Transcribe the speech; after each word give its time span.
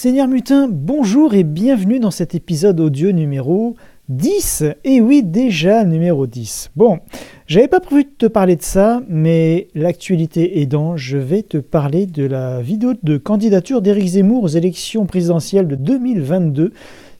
Seigneur 0.00 0.28
Mutin, 0.28 0.68
bonjour 0.70 1.34
et 1.34 1.42
bienvenue 1.42 1.98
dans 1.98 2.12
cet 2.12 2.36
épisode 2.36 2.78
audio 2.78 3.10
numéro 3.10 3.74
10. 4.08 4.62
Et 4.84 5.00
oui, 5.00 5.24
déjà 5.24 5.82
numéro 5.82 6.28
10. 6.28 6.70
Bon, 6.76 7.00
j'avais 7.48 7.66
pas 7.66 7.80
prévu 7.80 8.04
de 8.04 8.10
te 8.16 8.26
parler 8.26 8.54
de 8.54 8.62
ça, 8.62 9.02
mais 9.08 9.66
l'actualité 9.74 10.60
aidant, 10.60 10.96
je 10.96 11.18
vais 11.18 11.42
te 11.42 11.56
parler 11.56 12.06
de 12.06 12.24
la 12.24 12.62
vidéo 12.62 12.92
de 13.02 13.16
candidature 13.16 13.82
d'Éric 13.82 14.06
Zemmour 14.06 14.44
aux 14.44 14.46
élections 14.46 15.04
présidentielles 15.04 15.66
de 15.66 15.74
2022 15.74 16.72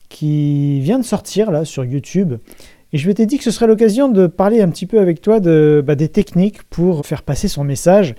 qui 0.08 0.78
vient 0.78 1.00
de 1.00 1.04
sortir 1.04 1.50
là 1.50 1.64
sur 1.64 1.84
YouTube. 1.84 2.34
Et 2.92 2.98
je 2.98 3.08
m'étais 3.08 3.26
dit 3.26 3.38
que 3.38 3.44
ce 3.44 3.50
serait 3.50 3.66
l'occasion 3.66 4.08
de 4.08 4.28
parler 4.28 4.62
un 4.62 4.68
petit 4.68 4.86
peu 4.86 5.00
avec 5.00 5.20
toi 5.20 5.40
bah, 5.40 5.96
des 5.96 6.08
techniques 6.08 6.62
pour 6.70 7.04
faire 7.04 7.24
passer 7.24 7.48
son 7.48 7.64
message. 7.64 8.14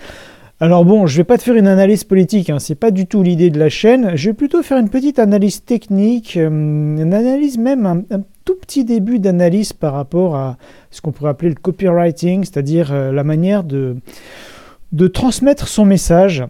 Alors 0.61 0.83
bon, 0.83 1.07
je 1.07 1.15
vais 1.15 1.23
pas 1.23 1.37
te 1.37 1.43
faire 1.43 1.55
une 1.55 1.67
analyse 1.67 2.03
politique, 2.03 2.49
hein, 2.49 2.59
c'est 2.59 2.75
pas 2.75 2.91
du 2.91 3.07
tout 3.07 3.23
l'idée 3.23 3.49
de 3.49 3.57
la 3.57 3.69
chaîne. 3.69 4.17
Je 4.17 4.29
vais 4.29 4.33
plutôt 4.33 4.61
faire 4.61 4.77
une 4.77 4.89
petite 4.89 5.17
analyse 5.17 5.63
technique, 5.63 6.35
euh, 6.35 6.49
une 6.49 7.13
analyse 7.13 7.57
même 7.57 7.85
un, 7.85 8.21
tout 8.43 8.55
petit 8.55 8.83
début 8.83 9.19
d'analyse 9.19 9.71
par 9.71 9.93
rapport 9.93 10.35
à 10.35 10.57
ce 10.91 10.99
qu'on 10.99 11.13
pourrait 11.13 11.29
appeler 11.29 11.49
le 11.49 11.55
copywriting, 11.55 12.43
c'est-à-dire 12.43 12.91
euh, 12.91 13.13
la 13.13 13.23
manière 13.23 13.63
de 13.63 13.95
de 14.91 15.07
transmettre 15.07 15.67
son 15.67 15.85
message 15.85 16.43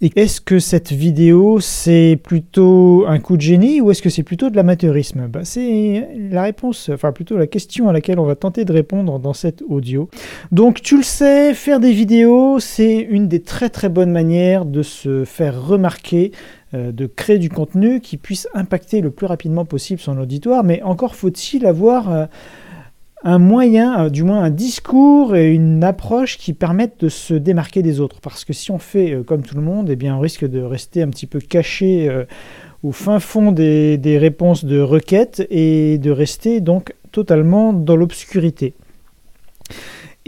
est-ce 0.00 0.40
que 0.40 0.58
cette 0.58 0.92
vidéo, 0.92 1.58
c'est 1.60 2.18
plutôt 2.22 3.04
un 3.08 3.18
coup 3.18 3.36
de 3.36 3.42
génie 3.42 3.80
ou 3.80 3.90
est-ce 3.90 4.02
que 4.02 4.10
c'est 4.10 4.22
plutôt 4.22 4.50
de 4.50 4.56
l'amateurisme? 4.56 5.26
Bah, 5.26 5.40
C'est 5.44 6.08
la 6.30 6.42
réponse, 6.42 6.90
enfin 6.92 7.12
plutôt 7.12 7.36
la 7.38 7.46
question 7.46 7.88
à 7.88 7.92
laquelle 7.92 8.18
on 8.18 8.24
va 8.24 8.34
tenter 8.34 8.64
de 8.64 8.72
répondre 8.72 9.18
dans 9.18 9.32
cette 9.32 9.62
audio. 9.66 10.08
Donc 10.52 10.82
tu 10.82 10.98
le 10.98 11.02
sais, 11.02 11.54
faire 11.54 11.80
des 11.80 11.92
vidéos, 11.92 12.60
c'est 12.60 12.98
une 12.98 13.28
des 13.28 13.40
très 13.40 13.70
très 13.70 13.88
bonnes 13.88 14.12
manières 14.12 14.66
de 14.66 14.82
se 14.82 15.24
faire 15.24 15.66
remarquer, 15.66 16.32
euh, 16.74 16.92
de 16.92 17.06
créer 17.06 17.38
du 17.38 17.48
contenu 17.48 18.00
qui 18.00 18.18
puisse 18.18 18.48
impacter 18.54 19.00
le 19.00 19.10
plus 19.10 19.26
rapidement 19.26 19.64
possible 19.64 20.00
son 20.00 20.18
auditoire, 20.18 20.62
mais 20.62 20.82
encore 20.82 21.14
faut-il 21.14 21.64
avoir... 21.64 22.12
Euh, 22.12 22.26
un 23.26 23.40
moyen, 23.40 24.04
euh, 24.04 24.08
du 24.08 24.22
moins 24.22 24.44
un 24.44 24.50
discours 24.50 25.34
et 25.34 25.52
une 25.52 25.82
approche 25.82 26.38
qui 26.38 26.52
permettent 26.52 27.00
de 27.00 27.08
se 27.08 27.34
démarquer 27.34 27.82
des 27.82 27.98
autres. 27.98 28.20
Parce 28.20 28.44
que 28.44 28.52
si 28.52 28.70
on 28.70 28.78
fait 28.78 29.12
euh, 29.12 29.22
comme 29.24 29.42
tout 29.42 29.56
le 29.56 29.62
monde, 29.62 29.90
eh 29.90 29.96
bien, 29.96 30.16
on 30.16 30.20
risque 30.20 30.46
de 30.46 30.62
rester 30.62 31.02
un 31.02 31.08
petit 31.08 31.26
peu 31.26 31.40
caché 31.40 32.08
euh, 32.08 32.24
au 32.84 32.92
fin 32.92 33.18
fond 33.18 33.50
des, 33.50 33.98
des, 33.98 34.16
réponses 34.16 34.64
de 34.64 34.78
requêtes 34.78 35.44
et 35.50 35.98
de 35.98 36.10
rester 36.12 36.60
donc 36.60 36.94
totalement 37.10 37.72
dans 37.72 37.96
l'obscurité. 37.96 38.74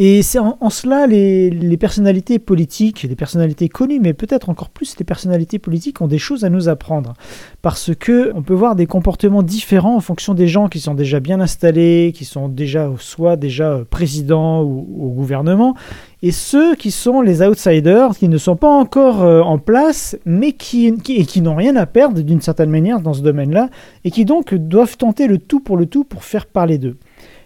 Et 0.01 0.23
c'est 0.23 0.39
en, 0.39 0.71
cela 0.71 1.09
les, 1.09 1.77
personnalités 1.77 2.39
politiques, 2.39 3.03
les 3.03 3.17
personnalités 3.17 3.69
connues, 3.69 3.99
mais 3.99 4.13
peut-être 4.13 4.49
encore 4.49 4.71
plus 4.71 4.97
les 4.97 5.05
personnalités 5.05 5.59
politiques 5.59 6.01
ont 6.01 6.07
des 6.07 6.19
choses 6.19 6.45
à 6.45 6.51
nous 6.51 6.69
apprendre. 6.69 7.15
Parce 7.63 7.91
que 7.99 8.31
on 8.37 8.43
peut 8.43 8.55
voir 8.55 8.77
des 8.77 8.87
comportements 8.87 9.43
différents 9.43 9.97
en 9.97 10.01
fonction 10.01 10.35
des 10.35 10.47
gens 10.47 10.69
qui 10.69 10.79
sont 10.79 10.95
déjà 10.95 11.19
bien 11.19 11.41
installés, 11.41 12.13
qui 12.15 12.25
sont 12.25 12.49
déjà 12.49 12.89
soit 13.01 13.35
déjà 13.35 13.81
présidents 13.91 14.63
ou 14.63 14.87
au 15.01 15.09
gouvernement, 15.09 15.75
et 16.23 16.31
ceux 16.31 16.77
qui 16.77 16.93
sont 16.93 17.21
les 17.21 17.43
outsiders, 17.43 18.17
qui 18.17 18.29
ne 18.29 18.39
sont 18.39 18.57
pas 18.57 18.71
encore 18.71 19.25
euh, 19.25 19.41
en 19.41 19.59
place, 19.59 20.17
mais 20.25 20.53
qui 20.53 20.87
et 20.87 21.25
qui 21.25 21.41
n'ont 21.41 21.57
rien 21.57 21.75
à 21.75 21.87
perdre 21.87 22.23
d'une 22.23 22.41
certaine 22.41 22.71
manière 22.71 23.01
dans 23.01 23.15
ce 23.15 23.23
domaine-là, 23.23 23.69
et 24.05 24.13
qui 24.13 24.25
donc 24.25 24.55
doivent 24.55 24.97
tenter 24.97 25.27
le 25.27 25.39
tout 25.39 25.59
pour 25.59 25.77
le 25.77 25.87
tout 25.87 26.05
pour 26.05 26.23
faire 26.23 26.47
parler 26.47 26.79
d'eux. 26.79 26.99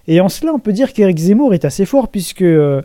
Et 0.08 0.20
en 0.20 0.28
cela, 0.28 0.52
on 0.52 0.58
peut 0.58 0.72
dire 0.72 0.92
qu'Éric 0.92 1.18
Zemmour 1.18 1.54
est 1.54 1.64
assez 1.64 1.84
fort 1.84 2.08
puisque 2.08 2.42
euh, 2.42 2.82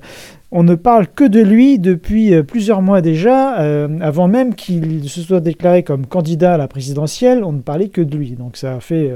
on 0.52 0.64
ne 0.64 0.76
parle 0.76 1.08
que 1.08 1.24
de 1.24 1.42
lui 1.42 1.80
depuis 1.80 2.34
euh, 2.34 2.44
plusieurs 2.44 2.82
mois 2.82 3.02
déjà. 3.02 3.60
Euh, 3.60 3.88
avant 4.02 4.28
même 4.28 4.54
qu'il 4.54 5.10
se 5.10 5.22
soit 5.22 5.40
déclaré 5.40 5.84
comme 5.84 6.06
candidat 6.06 6.54
à 6.54 6.58
la 6.58 6.68
présidentielle, 6.68 7.44
on 7.44 7.54
ne 7.54 7.62
parlait 7.62 7.90
que 7.90 8.02
de 8.02 8.16
lui. 8.16 8.32
Donc 8.32 8.56
ça 8.56 8.76
a 8.76 8.80
fait 8.80 9.16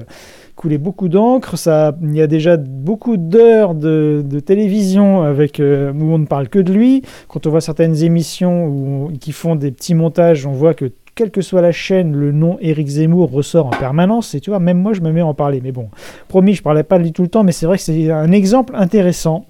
couler 0.55 0.79
beaucoup 0.79 1.09
d'encre. 1.09 1.57
Ça, 1.57 1.95
il 2.01 2.15
y 2.15 2.21
a 2.21 2.27
déjà 2.27 2.57
beaucoup 2.57 3.17
d'heures 3.17 3.75
de, 3.75 4.23
télévision 4.43 5.21
avec 5.21 5.59
où 5.59 5.63
on 5.63 6.17
ne 6.17 6.25
parle 6.25 6.49
que 6.49 6.59
de 6.59 6.73
lui. 6.73 7.03
Quand 7.27 7.45
on 7.45 7.51
voit 7.51 7.61
certaines 7.61 8.03
émissions 8.03 8.65
où, 8.65 9.11
qui 9.19 9.31
font 9.31 9.55
des 9.55 9.71
petits 9.71 9.95
montages, 9.95 10.47
on 10.47 10.53
voit 10.53 10.73
que 10.73 10.91
quelle 11.15 11.31
que 11.31 11.41
soit 11.41 11.61
la 11.61 11.71
chaîne, 11.71 12.15
le 12.15 12.31
nom 12.31 12.57
Eric 12.61 12.87
Zemmour 12.87 13.31
ressort 13.31 13.67
en 13.67 13.71
permanence. 13.71 14.33
Et 14.35 14.39
tu 14.39 14.49
vois, 14.49 14.59
même 14.59 14.77
moi, 14.77 14.93
je 14.93 15.01
me 15.01 15.11
mets 15.11 15.21
à 15.21 15.25
en 15.25 15.33
parler. 15.33 15.61
Mais 15.61 15.71
bon, 15.71 15.89
promis, 16.27 16.53
je 16.53 16.63
parlais 16.63 16.83
pas 16.83 16.97
de 16.97 17.03
lui 17.03 17.11
tout 17.11 17.23
le 17.23 17.27
temps, 17.27 17.43
mais 17.43 17.51
c'est 17.51 17.65
vrai 17.65 17.77
que 17.77 17.83
c'est 17.83 18.11
un 18.11 18.31
exemple 18.31 18.73
intéressant. 18.75 19.45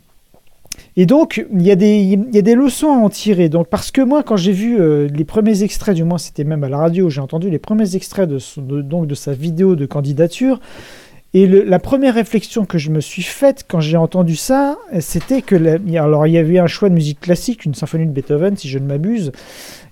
Et 0.98 1.06
donc, 1.06 1.46
il 1.54 1.62
y, 1.62 1.72
a 1.72 1.76
des, 1.76 2.00
il 2.00 2.36
y 2.36 2.38
a 2.38 2.42
des 2.42 2.56
leçons 2.56 2.88
à 2.88 2.98
en 2.98 3.10
tirer. 3.10 3.50
Donc, 3.50 3.68
parce 3.68 3.92
que 3.92 4.02
moi, 4.02 4.24
quand 4.24 4.38
j'ai 4.38 4.52
vu 4.52 4.80
euh, 4.80 5.08
les 5.08 5.24
premiers 5.24 5.64
extraits, 5.64 5.96
du 5.96 6.04
moins 6.04 6.18
c'était 6.18 6.44
même 6.44 6.64
à 6.64 6.70
la 6.70 6.78
radio, 6.78 7.10
j'ai 7.10 7.22
entendu 7.22 7.50
les 7.50 7.60
premiers 7.60 7.96
extraits 7.96 8.30
de, 8.30 8.82
donc 8.82 9.08
de 9.08 9.16
sa 9.16 9.34
vidéo 9.34 9.76
de 9.76 9.86
candidature. 9.86 10.60
Et 11.34 11.48
la 11.48 11.80
première 11.80 12.16
réflexion 12.16 12.66
que 12.66 12.78
je 12.78 12.90
me 12.90 13.00
suis 13.00 13.22
faite 13.22 13.64
quand 13.66 13.80
j'ai 13.80 13.96
entendu 13.96 14.36
ça, 14.36 14.78
c'était 15.00 15.42
que, 15.42 15.56
alors 15.98 16.28
il 16.28 16.34
y 16.34 16.38
avait 16.38 16.60
un 16.60 16.68
choix 16.68 16.90
de 16.90 16.94
musique 16.94 17.22
classique, 17.22 17.64
une 17.64 17.74
symphonie 17.74 18.06
de 18.06 18.12
Beethoven, 18.12 18.58
si 18.58 18.68
je 18.68 18.80
ne 18.80 18.86
m'abuse, 18.86 19.32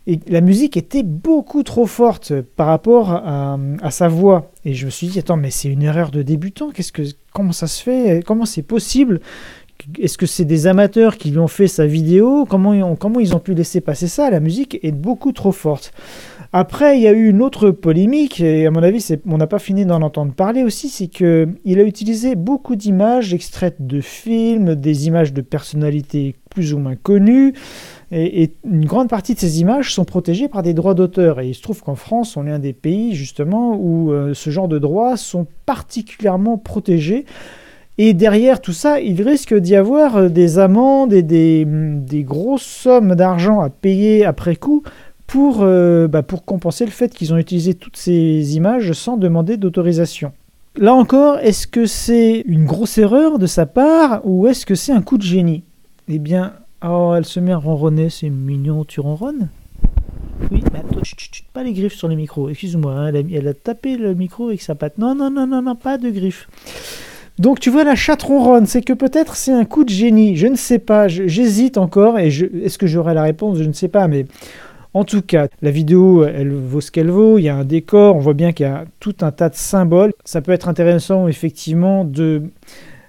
et 0.06 0.20
la 0.28 0.42
musique 0.42 0.76
était 0.76 1.04
beaucoup 1.04 1.64
trop 1.64 1.86
forte 1.86 2.34
par 2.42 2.68
rapport 2.68 3.12
à, 3.12 3.58
sa 3.92 4.10
voix. 4.10 4.52
Et 4.66 4.74
je 4.74 4.86
me 4.86 4.92
suis 4.92 5.08
dit, 5.08 5.20
attends, 5.20 5.38
mais 5.38 5.52
c'est 5.52 5.70
une 5.70 5.84
erreur 5.84 6.12
de 6.12 6.24
débutant. 6.24 6.72
Qu'est-ce 6.72 6.92
que, 6.92 7.04
comment 7.32 7.54
ça 7.54 7.68
se 7.68 7.82
fait 7.82 8.22
Comment 8.26 8.46
c'est 8.46 8.64
possible 8.64 9.22
Est-ce 9.98 10.18
que 10.18 10.26
c'est 10.26 10.46
des 10.46 10.68
amateurs 10.68 11.16
qui 11.16 11.32
lui 11.32 11.38
ont 11.38 11.48
fait 11.48 11.68
sa 11.68 11.86
vidéo 11.86 12.46
comment 12.50 12.96
comment 12.96 13.20
ils 13.20 13.36
ont 13.36 13.40
pu 13.40 13.54
laisser 13.54 13.80
passer 13.82 14.08
ça? 14.08 14.30
La 14.30 14.40
musique 14.40 14.80
est 14.84 14.92
beaucoup 14.92 15.32
trop 15.32 15.52
forte. 15.52 15.94
Après, 16.52 16.98
il 16.98 17.04
y 17.04 17.08
a 17.08 17.12
eu 17.12 17.30
une 17.30 17.44
autre 17.44 17.70
polémique, 17.70 18.42
et 18.42 18.66
à 18.66 18.72
mon 18.72 18.82
avis, 18.82 19.06
on 19.28 19.38
n'a 19.38 19.46
pas 19.46 19.60
fini 19.60 19.86
d'en 19.86 20.02
entendre 20.02 20.34
parler 20.34 20.64
aussi, 20.64 20.90
c'est 20.90 21.08
qu'il 21.08 21.80
a 21.80 21.84
utilisé 21.84 22.36
beaucoup 22.36 22.76
d'images 22.76 23.36
extraites 23.36 23.86
de 23.86 24.02
films, 24.02 24.74
des 24.74 25.06
images 25.06 25.32
de 25.32 25.42
personnalités 25.42 26.36
plus 26.50 26.74
ou 26.74 26.80
moins 26.80 26.96
connues, 26.96 27.54
et, 28.12 28.52
une 28.66 28.86
grande 28.86 29.10
partie 29.10 29.36
de 29.36 29.40
ces 29.40 29.62
images 29.62 29.94
sont 29.94 30.06
protégées 30.06 30.48
par 30.48 30.64
des 30.64 30.74
droits 30.74 30.96
d'auteur. 30.96 31.40
Et 31.40 31.50
il 31.50 31.54
se 31.54 31.62
trouve 31.62 31.84
qu'en 31.84 31.94
France, 31.94 32.36
on 32.36 32.48
est 32.48 32.52
un 32.52 32.58
des 32.58 32.74
pays 32.74 33.14
justement 33.14 33.78
où 33.80 34.12
euh, 34.12 34.34
ce 34.34 34.50
genre 34.50 34.68
de 34.68 34.80
droits 34.80 35.18
sont 35.18 35.46
particulièrement 35.68 36.58
protégés. 36.58 37.26
Et 38.00 38.14
derrière 38.14 38.62
tout 38.62 38.74
ça, 38.74 39.00
il 39.02 39.22
risque 39.22 39.54
d'y 39.54 39.76
avoir 39.76 40.16
euh, 40.16 40.30
des 40.30 40.58
amendes 40.58 41.14
et 41.14 41.22
des, 41.22 41.66
des 41.68 42.24
grosses 42.24 42.64
sommes 42.64 43.14
d'argent 43.14 43.60
à 43.60 43.70
payer 43.70 44.26
après 44.26 44.56
coup 44.56 44.82
pour, 45.30 45.60
euh, 45.62 46.08
bah, 46.08 46.24
pour 46.24 46.44
compenser 46.44 46.86
le 46.86 46.92
fait 46.92 47.14
qu'ils 47.14 47.34
ont 47.34 47.38
utilisé 47.38 47.76
toutes 47.76 47.98
ces 47.98 48.56
images 48.58 48.94
sans 48.94 49.16
demander 49.16 49.58
d'autorisation. 49.58 50.34
Là 50.76 50.94
encore, 50.96 51.38
est-ce 51.40 51.68
que 51.68 51.86
c'est 51.86 52.44
une 52.48 52.66
grosse 52.66 52.98
erreur 52.98 53.38
de 53.38 53.46
sa 53.46 53.68
part 53.68 54.22
ou 54.24 54.48
est-ce 54.48 54.66
que 54.66 54.76
c'est 54.76 54.92
un 54.92 55.02
coup 55.02 55.18
de 55.18 55.24
génie? 55.24 55.64
Eh 56.08 56.18
bien, 56.18 56.54
oh, 56.84 57.14
elle 57.16 57.26
se 57.26 57.40
met 57.40 57.52
à 57.52 57.58
ronronner, 57.58 58.10
c'est 58.10 58.30
mignon, 58.30 58.84
tu 58.86 59.02
ronronnes? 59.02 59.50
Oui, 60.52 60.64
mais 60.74 60.80
attends, 60.80 61.04
chut, 61.04 61.44
pas 61.54 61.64
les 61.64 61.74
griffes 61.74 61.96
sur 61.96 62.08
le 62.08 62.16
micro, 62.16 62.50
excuse-moi, 62.50 62.92
hein, 62.94 63.14
elle, 63.14 63.48
a, 63.48 63.54
tapé 63.54 63.98
le 63.98 64.16
micro 64.16 64.48
avec 64.48 64.62
sa 64.64 64.74
patte. 64.74 64.98
Non, 64.98 65.14
non, 65.14 65.30
non, 65.30 65.46
non, 65.46 65.62
non, 65.62 65.76
pas 65.76 66.00
de 66.00 66.10
griffes. 66.10 66.48
Donc 67.38 67.60
tu 67.60 67.70
vois, 67.70 67.84
la 67.84 67.96
chatte 67.96 68.24
ronronne, 68.24 68.66
c'est 68.66 68.82
que 68.82 68.94
peut-être 68.94 69.36
c'est 69.36 69.54
un 69.54 69.66
coup 69.66 69.84
de 69.84 69.90
génie, 69.90 70.36
je 70.38 70.48
ne 70.48 70.56
sais 70.56 70.80
pas, 70.80 71.08
j'hésite 71.08 71.78
encore, 71.78 72.18
et 72.18 72.28
est-ce 72.28 72.78
que 72.78 72.88
j'aurai 72.88 73.14
la 73.14 73.24
réponse, 73.24 73.60
je 73.60 73.64
ne 73.64 73.74
sais 73.74 73.88
pas, 73.88 74.08
mais 74.08 74.26
en 74.94 75.04
tout 75.04 75.22
cas, 75.22 75.48
la 75.62 75.72
vidéo, 75.72 76.24
elle 76.26 76.52
vaut 76.52 76.82
ce 76.82 76.92
qu'elle 76.92 77.12
vaut. 77.12 77.38
Il 77.38 77.44
y 77.44 77.50
a 77.50 77.56
un 77.56 77.66
décor, 77.66 78.16
on 78.16 78.20
voit 78.20 78.34
bien 78.34 78.54
qu'il 78.54 78.66
y 78.66 78.70
a 78.70 78.86
tout 79.00 79.16
un 79.22 79.32
tas 79.32 79.50
de 79.50 79.56
symboles. 79.56 80.14
Ça 80.26 80.42
peut 80.42 80.52
être 80.52 80.68
intéressant, 80.68 81.28
effectivement, 81.28 82.06
de 82.06 82.44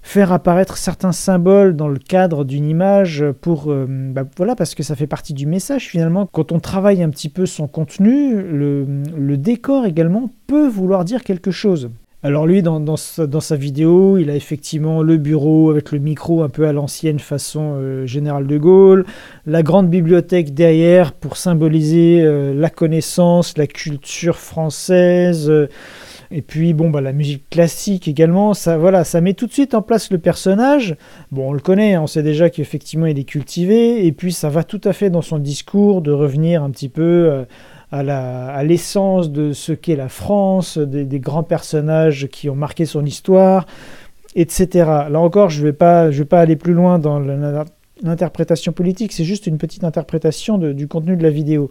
faire 0.02 0.32
apparaître 0.32 0.76
certains 0.76 1.12
symboles 1.12 1.76
dans 1.76 1.88
le 1.88 1.98
cadre 1.98 2.44
d'une 2.44 2.66
image 2.66 3.24
pour 3.40 3.70
euh, 3.70 3.86
bah, 3.88 4.24
voilà 4.36 4.56
parce 4.56 4.74
que 4.74 4.82
ça 4.82 4.96
fait 4.96 5.06
partie 5.06 5.34
du 5.34 5.46
message 5.46 5.88
finalement 5.88 6.26
quand 6.26 6.52
on 6.52 6.58
travaille 6.58 7.02
un 7.02 7.10
petit 7.10 7.28
peu 7.28 7.44
son 7.44 7.68
contenu 7.68 8.34
le 8.34 9.36
décor 9.36 9.84
également 9.84 10.30
peut 10.46 10.66
vouloir 10.66 11.04
dire 11.04 11.22
quelque 11.22 11.50
chose 11.50 11.90
alors 12.22 12.46
lui, 12.46 12.60
dans, 12.60 12.96
sa, 12.96 13.56
vidéo, 13.56 14.18
il 14.18 14.28
a 14.28 14.36
effectivement 14.36 15.02
le 15.02 15.16
bureau 15.16 15.70
avec 15.70 15.90
le 15.90 15.98
micro 15.98 16.42
un 16.42 16.50
peu 16.50 16.68
à 16.68 16.72
l'ancienne 16.74 17.18
façon 17.18 17.76
euh, 17.76 18.04
Général 18.04 18.46
de 18.46 18.58
Gaulle, 18.58 19.06
la 19.46 19.62
grande 19.62 19.88
bibliothèque 19.88 20.52
derrière 20.52 21.12
pour 21.12 21.38
symboliser 21.38 22.20
euh, 22.20 22.52
la 22.52 22.68
connaissance, 22.68 23.56
la 23.56 23.66
culture 23.66 24.36
française, 24.36 25.48
euh, 25.48 25.70
et 26.30 26.42
puis 26.42 26.74
bon 26.74 26.90
bah 26.90 27.00
la 27.00 27.14
musique 27.14 27.48
classique 27.48 28.06
également. 28.06 28.52
Ça 28.52 28.76
voilà, 28.76 29.04
ça 29.04 29.22
met 29.22 29.32
tout 29.32 29.46
de 29.46 29.52
suite 29.52 29.72
en 29.72 29.80
place 29.80 30.10
le 30.10 30.18
personnage. 30.18 30.96
Bon, 31.32 31.48
on 31.48 31.52
le 31.54 31.60
connaît, 31.60 31.94
hein, 31.94 32.02
on 32.02 32.06
sait 32.06 32.22
déjà 32.22 32.50
qu'effectivement 32.50 33.06
il 33.06 33.18
est 33.18 33.24
cultivé, 33.24 34.04
et 34.04 34.12
puis 34.12 34.34
ça 34.34 34.50
va 34.50 34.62
tout 34.62 34.80
à 34.84 34.92
fait 34.92 35.08
dans 35.08 35.22
son 35.22 35.38
discours 35.38 36.02
de 36.02 36.12
revenir 36.12 36.62
un 36.62 36.70
petit 36.70 36.90
peu 36.90 37.46
à 37.92 38.62
l'essence 38.62 39.30
de 39.30 39.52
ce 39.52 39.72
qu'est 39.72 39.96
la 39.96 40.08
France, 40.08 40.78
des, 40.78 41.20
grands 41.20 41.42
personnages 41.42 42.28
qui 42.28 42.48
ont 42.48 42.54
marqué 42.54 42.84
son 42.84 43.04
histoire, 43.04 43.66
etc. 44.36 44.68
Là 45.10 45.20
encore, 45.20 45.50
je 45.50 45.60
ne 45.60 45.66
vais, 45.66 45.72
pas, 45.72 46.10
aller 46.32 46.56
plus 46.56 46.72
loin 46.74 46.98
dans 46.98 47.18
l'interprétation 48.02 48.72
politique, 48.72 49.12
c'est 49.12 49.24
juste 49.24 49.46
une 49.46 49.58
petite 49.58 49.84
interprétation 49.84 50.56
du 50.58 50.86
contenu 50.86 51.16
de 51.16 51.22
la 51.22 51.30
vidéo. 51.30 51.70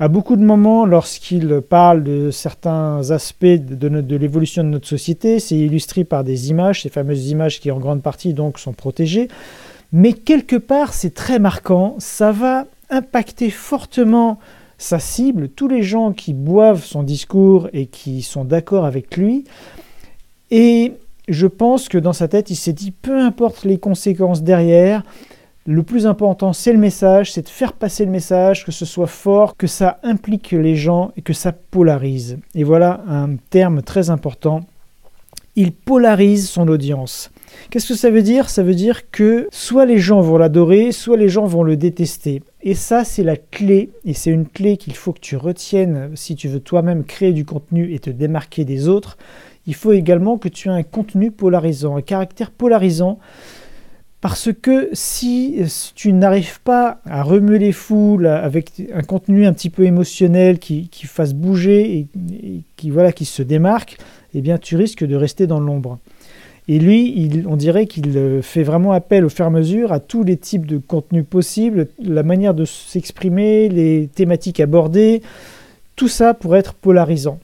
À 0.00 0.06
beaucoup 0.06 0.36
de 0.36 0.44
moments, 0.44 0.86
lorsqu'il 0.86 1.60
parle 1.60 2.04
de 2.04 2.30
certains 2.30 3.10
aspects 3.10 3.44
de, 3.44 4.16
l'évolution 4.16 4.62
de 4.62 4.68
notre 4.68 4.86
société, 4.86 5.40
c'est 5.40 5.56
illustré 5.56 6.04
par 6.04 6.22
des 6.22 6.50
images, 6.50 6.82
ces 6.82 6.88
fameuses 6.88 7.30
images 7.30 7.58
qui 7.58 7.72
en 7.72 7.78
grande 7.78 8.00
partie 8.00 8.32
sont 8.56 8.72
protégées. 8.72 9.26
Mais 9.92 10.12
quelque 10.12 10.54
part, 10.54 10.94
c'est 10.94 11.14
très 11.14 11.40
marquant, 11.40 11.96
ça 11.98 12.30
va 12.30 12.66
impacter 12.90 13.50
fortement 13.50 14.38
sa 14.78 15.00
cible, 15.00 15.48
tous 15.48 15.68
les 15.68 15.82
gens 15.82 16.12
qui 16.12 16.32
boivent 16.32 16.84
son 16.84 17.02
discours 17.02 17.68
et 17.72 17.86
qui 17.86 18.22
sont 18.22 18.44
d'accord 18.44 18.84
avec 18.84 19.16
lui. 19.16 19.44
Et 20.50 20.92
je 21.28 21.46
pense 21.46 21.88
que 21.88 21.98
dans 21.98 22.12
sa 22.12 22.28
tête, 22.28 22.50
il 22.50 22.56
s'est 22.56 22.72
dit, 22.72 22.92
peu 22.92 23.18
importe 23.20 23.64
les 23.64 23.78
conséquences 23.78 24.42
derrière, 24.42 25.02
le 25.66 25.82
plus 25.82 26.06
important, 26.06 26.54
c'est 26.54 26.72
le 26.72 26.78
message, 26.78 27.32
c'est 27.32 27.42
de 27.42 27.48
faire 27.50 27.74
passer 27.74 28.06
le 28.06 28.10
message, 28.10 28.64
que 28.64 28.72
ce 28.72 28.86
soit 28.86 29.06
fort, 29.06 29.54
que 29.54 29.66
ça 29.66 29.98
implique 30.02 30.52
les 30.52 30.76
gens 30.76 31.12
et 31.18 31.20
que 31.20 31.34
ça 31.34 31.52
polarise. 31.52 32.38
Et 32.54 32.64
voilà 32.64 33.02
un 33.06 33.36
terme 33.50 33.82
très 33.82 34.08
important. 34.08 34.62
Il 35.56 35.72
polarise 35.72 36.48
son 36.48 36.68
audience. 36.68 37.30
Qu'est-ce 37.70 37.88
que 37.88 37.94
ça 37.94 38.10
veut 38.10 38.22
dire? 38.22 38.48
Ça 38.48 38.62
veut 38.62 38.74
dire 38.74 39.10
que 39.10 39.48
soit 39.50 39.86
les 39.86 39.98
gens 39.98 40.20
vont 40.20 40.38
l'adorer, 40.38 40.92
soit 40.92 41.16
les 41.16 41.28
gens 41.28 41.46
vont 41.46 41.62
le 41.62 41.76
détester. 41.76 42.42
Et 42.62 42.74
ça, 42.74 43.04
c'est 43.04 43.22
la 43.22 43.36
clé, 43.36 43.90
et 44.04 44.14
c'est 44.14 44.30
une 44.30 44.46
clé 44.46 44.76
qu'il 44.76 44.94
faut 44.94 45.12
que 45.12 45.20
tu 45.20 45.36
retiennes 45.36 46.10
si 46.14 46.34
tu 46.34 46.48
veux 46.48 46.60
toi-même 46.60 47.04
créer 47.04 47.32
du 47.32 47.44
contenu 47.44 47.92
et 47.92 47.98
te 47.98 48.10
démarquer 48.10 48.64
des 48.64 48.88
autres. 48.88 49.16
Il 49.66 49.74
faut 49.74 49.92
également 49.92 50.38
que 50.38 50.48
tu 50.48 50.68
aies 50.68 50.72
un 50.72 50.82
contenu 50.82 51.30
polarisant, 51.30 51.96
un 51.96 52.02
caractère 52.02 52.50
polarisant. 52.50 53.18
Parce 54.20 54.50
que 54.52 54.88
si 54.94 55.62
tu 55.94 56.12
n'arrives 56.12 56.60
pas 56.62 57.00
à 57.04 57.22
remuer 57.22 57.60
les 57.60 57.70
foules 57.70 58.26
avec 58.26 58.72
un 58.92 59.02
contenu 59.02 59.46
un 59.46 59.52
petit 59.52 59.70
peu 59.70 59.84
émotionnel 59.84 60.58
qui, 60.58 60.90
fasse 61.04 61.34
bouger 61.34 61.98
et, 61.98 62.64
qui, 62.76 62.90
voilà, 62.90 63.12
qui 63.12 63.24
se 63.24 63.42
démarque, 63.42 63.96
eh 64.34 64.40
bien 64.40 64.58
tu 64.58 64.74
risques 64.74 65.04
de 65.04 65.14
rester 65.14 65.46
dans 65.46 65.60
l'ombre. 65.60 66.00
Et 66.68 66.78
lui, 66.78 67.44
on 67.48 67.56
dirait 67.56 67.86
qu'il 67.86 68.16
euh, 68.16 68.42
fait 68.42 68.62
vraiment 68.62 68.92
appel 68.92 69.24
au 69.24 69.30
fur 69.30 69.46
et 69.46 69.48
à 69.48 69.50
mesure 69.50 69.92
à 69.92 70.00
tous 70.00 70.22
les 70.22 70.36
types 70.36 70.66
de 70.66 70.78
contenus 70.78 71.24
possibles, 71.28 71.88
la 72.02 72.22
manière 72.22 72.52
de 72.52 72.66
s'exprimer, 72.66 73.70
les 73.70 74.08
thématiques 74.14 74.60
abordées, 74.60 75.22
tout 75.96 76.08
ça 76.08 76.34
pour 76.34 76.56
être 76.56 76.74
polarisant. 76.74 77.38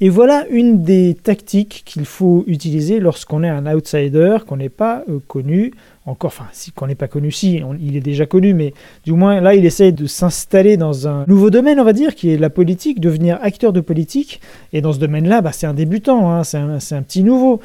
Et 0.00 0.08
voilà 0.08 0.46
une 0.50 0.82
des 0.82 1.14
tactiques 1.14 1.82
qu'il 1.84 2.04
faut 2.04 2.44
utiliser 2.46 3.00
lorsqu'on 3.00 3.42
est 3.42 3.48
un 3.48 3.66
outsider, 3.72 4.38
qu'on 4.46 4.56
n'est 4.56 4.68
pas 4.68 5.02
euh, 5.08 5.18
connu, 5.26 5.72
encore, 6.06 6.28
enfin, 6.28 6.46
si, 6.52 6.72
qu'on 6.72 6.86
n'est 6.86 6.94
pas 6.94 7.08
connu, 7.08 7.30
si, 7.30 7.62
il 7.80 7.96
est 7.96 8.00
déjà 8.00 8.26
connu, 8.26 8.54
mais 8.54 8.74
du 9.04 9.12
moins 9.12 9.40
là, 9.40 9.54
il 9.54 9.64
essaye 9.64 9.92
de 9.92 10.06
s'installer 10.06 10.76
dans 10.76 11.08
un 11.08 11.24
nouveau 11.28 11.48
domaine, 11.50 11.80
on 11.80 11.84
va 11.84 11.92
dire, 11.92 12.14
qui 12.14 12.30
est 12.30 12.36
la 12.36 12.50
politique, 12.50 13.00
devenir 13.00 13.38
acteur 13.40 13.72
de 13.72 13.80
politique. 13.80 14.40
Et 14.72 14.80
dans 14.80 14.92
ce 14.92 14.98
domaine-là, 14.98 15.40
bah, 15.40 15.52
c'est 15.52 15.66
un 15.66 15.74
débutant, 15.74 16.30
hein, 16.30 16.44
c'est 16.44 16.58
un, 16.58 17.02
petit 17.02 17.22
nouveau. 17.22 17.60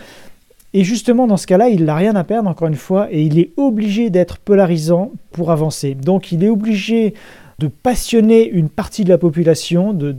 Et 0.73 0.83
justement, 0.83 1.25
dans 1.25 1.37
ce 1.37 1.47
cas-là, 1.47 1.69
il 1.69 1.85
n'a 1.85 1.95
rien 1.95 2.15
à 2.15 2.23
perdre, 2.23 2.49
encore 2.49 2.67
une 2.67 2.75
fois, 2.75 3.07
et 3.11 3.23
il 3.23 3.39
est 3.39 3.51
obligé 3.57 4.09
d'être 4.09 4.37
polarisant 4.37 5.11
pour 5.31 5.51
avancer. 5.51 5.95
Donc, 5.95 6.31
il 6.31 6.43
est 6.43 6.49
obligé 6.49 7.15
de 7.57 7.67
passionner 7.67 8.47
une 8.47 8.69
partie 8.69 9.03
de 9.03 9.09
la 9.09 9.17
population, 9.17 9.93
de, 9.93 10.15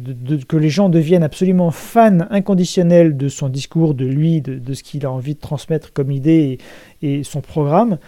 que 0.46 0.56
les 0.56 0.68
gens 0.68 0.88
deviennent 0.88 1.22
absolument 1.22 1.70
fans 1.70 2.18
inconditionnels 2.30 3.16
de 3.16 3.28
son 3.28 3.48
discours, 3.48 3.94
de 3.94 4.04
lui, 4.04 4.42
de, 4.42 4.74
ce 4.74 4.82
qu'il 4.82 5.06
a 5.06 5.10
envie 5.10 5.34
de 5.34 5.40
transmettre 5.40 5.92
comme 5.92 6.10
idée 6.10 6.58
et, 7.00 7.22
son 7.24 7.40
programme. 7.40 7.98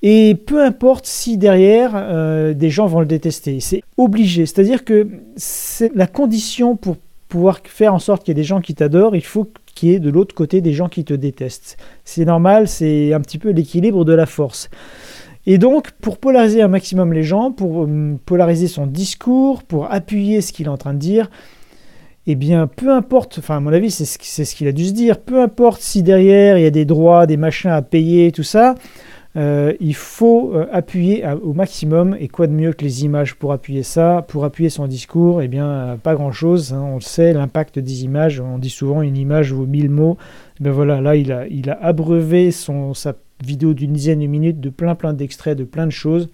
Et 0.00 0.34
peu 0.34 0.64
importe 0.64 1.06
si 1.06 1.36
derrière, 1.38 1.92
euh, 1.94 2.54
des 2.54 2.70
gens 2.70 2.86
vont 2.86 3.00
le 3.00 3.06
détester. 3.06 3.60
C'est 3.60 3.82
obligé. 3.96 4.46
C'est-à-dire 4.46 4.84
que 4.84 5.08
c'est 5.36 5.94
la 5.94 6.06
condition 6.06 6.76
pour 6.76 6.96
pouvoir 7.34 7.58
faire 7.64 7.92
en 7.92 7.98
sorte 7.98 8.22
qu'il 8.22 8.30
y 8.30 8.38
ait 8.38 8.42
des 8.42 8.44
gens 8.44 8.60
qui 8.60 8.76
t'adorent, 8.76 9.16
il 9.16 9.24
faut 9.24 9.48
qui 9.74 9.92
est 9.92 9.98
de 9.98 10.08
l'autre 10.08 10.36
côté 10.36 10.60
des 10.60 10.72
gens 10.72 10.88
qui 10.88 11.04
te 11.04 11.14
détestent. 11.14 11.76
C'est 12.04 12.24
normal, 12.24 12.68
c'est 12.68 13.12
un 13.12 13.20
petit 13.20 13.38
peu 13.38 13.50
l'équilibre 13.50 14.04
de 14.04 14.12
la 14.12 14.24
force. 14.24 14.70
Et 15.44 15.58
donc, 15.58 15.90
pour 16.00 16.18
polariser 16.18 16.62
un 16.62 16.68
maximum 16.68 17.12
les 17.12 17.24
gens, 17.24 17.50
pour 17.50 17.86
euh, 17.86 18.16
polariser 18.24 18.68
son 18.68 18.86
discours, 18.86 19.64
pour 19.64 19.92
appuyer 19.92 20.42
ce 20.42 20.52
qu'il 20.52 20.66
est 20.66 20.70
en 20.70 20.76
train 20.76 20.94
de 20.94 21.00
dire, 21.00 21.28
eh 22.28 22.36
bien, 22.36 22.68
peu 22.68 22.92
importe, 22.92 23.40
enfin, 23.40 23.56
à 23.56 23.60
mon 23.60 23.72
avis, 23.72 23.90
c'est 23.90 24.04
ce 24.04 24.54
qu'il 24.54 24.68
a 24.68 24.72
dû 24.72 24.86
se 24.86 24.92
dire, 24.92 25.18
peu 25.18 25.42
importe 25.42 25.82
si 25.82 26.04
derrière 26.04 26.56
il 26.56 26.62
y 26.62 26.66
a 26.66 26.70
des 26.70 26.84
droits, 26.84 27.26
des 27.26 27.36
machins 27.36 27.72
à 27.72 27.82
payer, 27.82 28.30
tout 28.30 28.44
ça, 28.44 28.76
euh, 29.36 29.72
il 29.80 29.94
faut 29.94 30.52
euh, 30.54 30.66
appuyer 30.70 31.24
au 31.42 31.52
maximum. 31.52 32.16
Et 32.18 32.28
quoi 32.28 32.46
de 32.46 32.52
mieux 32.52 32.72
que 32.72 32.84
les 32.84 33.04
images 33.04 33.34
pour 33.34 33.52
appuyer 33.52 33.82
ça? 33.82 34.24
Pour 34.28 34.44
appuyer 34.44 34.70
son 34.70 34.86
discours, 34.86 35.42
eh 35.42 35.48
bien, 35.48 35.66
euh, 35.66 35.96
pas 35.96 36.14
grand-chose. 36.14 36.72
Hein. 36.72 36.82
on 36.82 36.96
le 36.96 37.00
sait, 37.00 37.32
l'impact 37.32 37.78
des 37.78 38.04
images. 38.04 38.40
On 38.40 38.58
dit 38.58 38.70
souvent 38.70 39.02
une 39.02 39.16
image 39.16 39.52
vaut 39.52 39.66
mille 39.66 39.90
mots. 39.90 40.16
Ben 40.60 40.70
voilà, 40.70 41.00
là, 41.00 41.16
il 41.16 41.32
a, 41.32 41.46
il 41.48 41.68
a 41.70 41.82
abreuvé 41.82 42.50
son, 42.52 42.94
sa 42.94 43.14
vidéo 43.44 43.74
d'une 43.74 43.92
dizaine 43.92 44.20
de 44.20 44.26
minutes 44.26 44.60
de 44.60 44.70
plein 44.70 44.94
plein 44.94 45.12
d'extraits 45.12 45.58
de 45.58 45.64
plein 45.64 45.86
de 45.86 45.92
choses. 45.92 46.28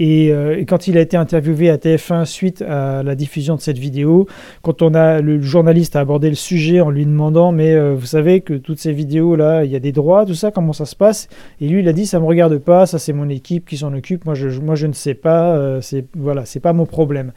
Euh, 0.00 0.56
et, 0.56 0.64
quand 0.64 0.88
il 0.88 0.98
a 0.98 1.00
été 1.00 1.16
interviewé 1.16 1.70
à 1.70 1.76
TF1 1.76 2.24
suite 2.24 2.62
à 2.62 3.02
la 3.02 3.14
diffusion 3.14 3.54
de 3.54 3.60
cette 3.60 3.78
vidéo, 3.78 4.26
quand 4.62 4.82
on 4.82 4.94
a 4.94 5.20
le 5.20 5.40
journaliste 5.40 5.94
a 5.94 6.00
abordé 6.00 6.28
le 6.28 6.34
sujet 6.34 6.80
en 6.80 6.90
lui 6.90 7.06
demandant 7.06 7.52
mais 7.52 7.74
euh, 7.74 7.94
vous 7.94 8.06
savez 8.06 8.40
que 8.40 8.54
toutes 8.54 8.80
ces 8.80 8.92
vidéos 8.92 9.36
là, 9.36 9.64
il 9.64 9.70
y 9.70 9.76
a 9.76 9.80
des 9.80 9.92
droits, 9.92 10.26
tout 10.26 10.34
ça, 10.34 10.50
comment 10.50 10.72
ça 10.72 10.84
se 10.84 10.96
passe? 10.96 11.28
Et 11.60 11.68
lui 11.68 11.80
il 11.80 11.88
a 11.88 11.92
dit 11.92 12.06
ça 12.06 12.18
me 12.18 12.24
regarde 12.24 12.58
pas, 12.58 12.86
ça 12.86 12.98
c'est 12.98 13.12
mon 13.12 13.28
équipe 13.28 13.66
qui 13.68 13.76
s'en 13.76 13.94
occupe, 13.94 14.24
moi 14.24 14.34
je, 14.34 14.48
moi 14.60 14.74
je 14.74 14.88
ne 14.88 14.92
sais 14.92 15.14
pas, 15.14 15.54
euh, 15.54 15.80
c'est 15.80 16.06
voilà, 16.16 16.44
c'est 16.44 16.60
pas 16.60 16.72
mon 16.72 16.86
problème. 16.86 17.32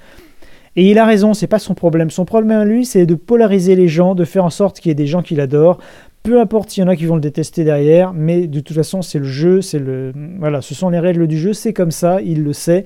Et 0.75 0.91
il 0.91 0.99
a 0.99 1.05
raison, 1.05 1.33
c'est 1.33 1.47
pas 1.47 1.57
son 1.57 1.73
problème. 1.73 2.11
Son 2.11 2.23
problème 2.23 2.63
lui, 2.63 2.85
c'est 2.85 3.07
de 3.07 3.15
polariser 3.15 3.75
les 3.75 3.87
gens, 3.87 4.13
de 4.13 4.25
faire 4.25 4.45
en 4.45 4.51
sorte 4.51 4.79
qu'il 4.79 4.89
y 4.89 4.91
ait 4.91 4.95
des 4.95 5.07
gens 5.07 5.23
qui 5.23 5.33
l'adorent, 5.33 5.79
peu 6.27 6.41
importe 6.41 6.71
s'il 6.71 6.83
y 6.83 6.85
en 6.85 6.89
a 6.89 6.97
qui 6.97 7.05
vont 7.05 7.15
le 7.15 7.21
détester 7.21 7.63
derrière, 7.63 8.11
mais 8.13 8.47
de 8.47 8.59
toute 8.59 8.75
façon, 8.75 9.01
c'est 9.01 9.17
le 9.17 9.23
jeu, 9.23 9.61
c'est 9.61 9.79
le 9.79 10.11
voilà, 10.39 10.61
ce 10.61 10.75
sont 10.75 10.89
les 10.89 10.99
règles 10.99 11.25
du 11.25 11.37
jeu, 11.37 11.53
c'est 11.53 11.71
comme 11.71 11.91
ça, 11.91 12.19
il 12.21 12.43
le 12.43 12.51
sait, 12.51 12.83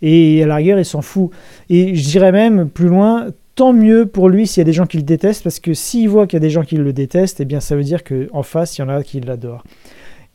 et 0.00 0.44
à 0.44 0.46
la 0.46 0.54
rigueur, 0.54 0.78
il 0.78 0.84
s'en 0.84 1.02
fout. 1.02 1.30
Et 1.68 1.96
je 1.96 2.08
dirais 2.08 2.30
même 2.30 2.68
plus 2.68 2.86
loin, 2.86 3.26
tant 3.56 3.72
mieux 3.72 4.06
pour 4.06 4.28
lui 4.28 4.46
s'il 4.46 4.60
y 4.60 4.62
a 4.62 4.64
des 4.64 4.72
gens 4.72 4.86
qui 4.86 4.96
le 4.96 5.02
détestent, 5.02 5.42
parce 5.42 5.58
que 5.58 5.74
s'il 5.74 6.08
voit 6.08 6.28
qu'il 6.28 6.36
y 6.36 6.36
a 6.36 6.40
des 6.40 6.50
gens 6.50 6.62
qui 6.62 6.76
le 6.76 6.92
détestent, 6.92 7.40
eh 7.40 7.44
bien 7.44 7.58
ça 7.58 7.74
veut 7.74 7.82
dire 7.82 8.04
qu'en 8.04 8.44
face, 8.44 8.78
il 8.78 8.82
y 8.82 8.84
en 8.84 8.88
a 8.88 9.02
qui 9.02 9.20
l'adorent. 9.20 9.64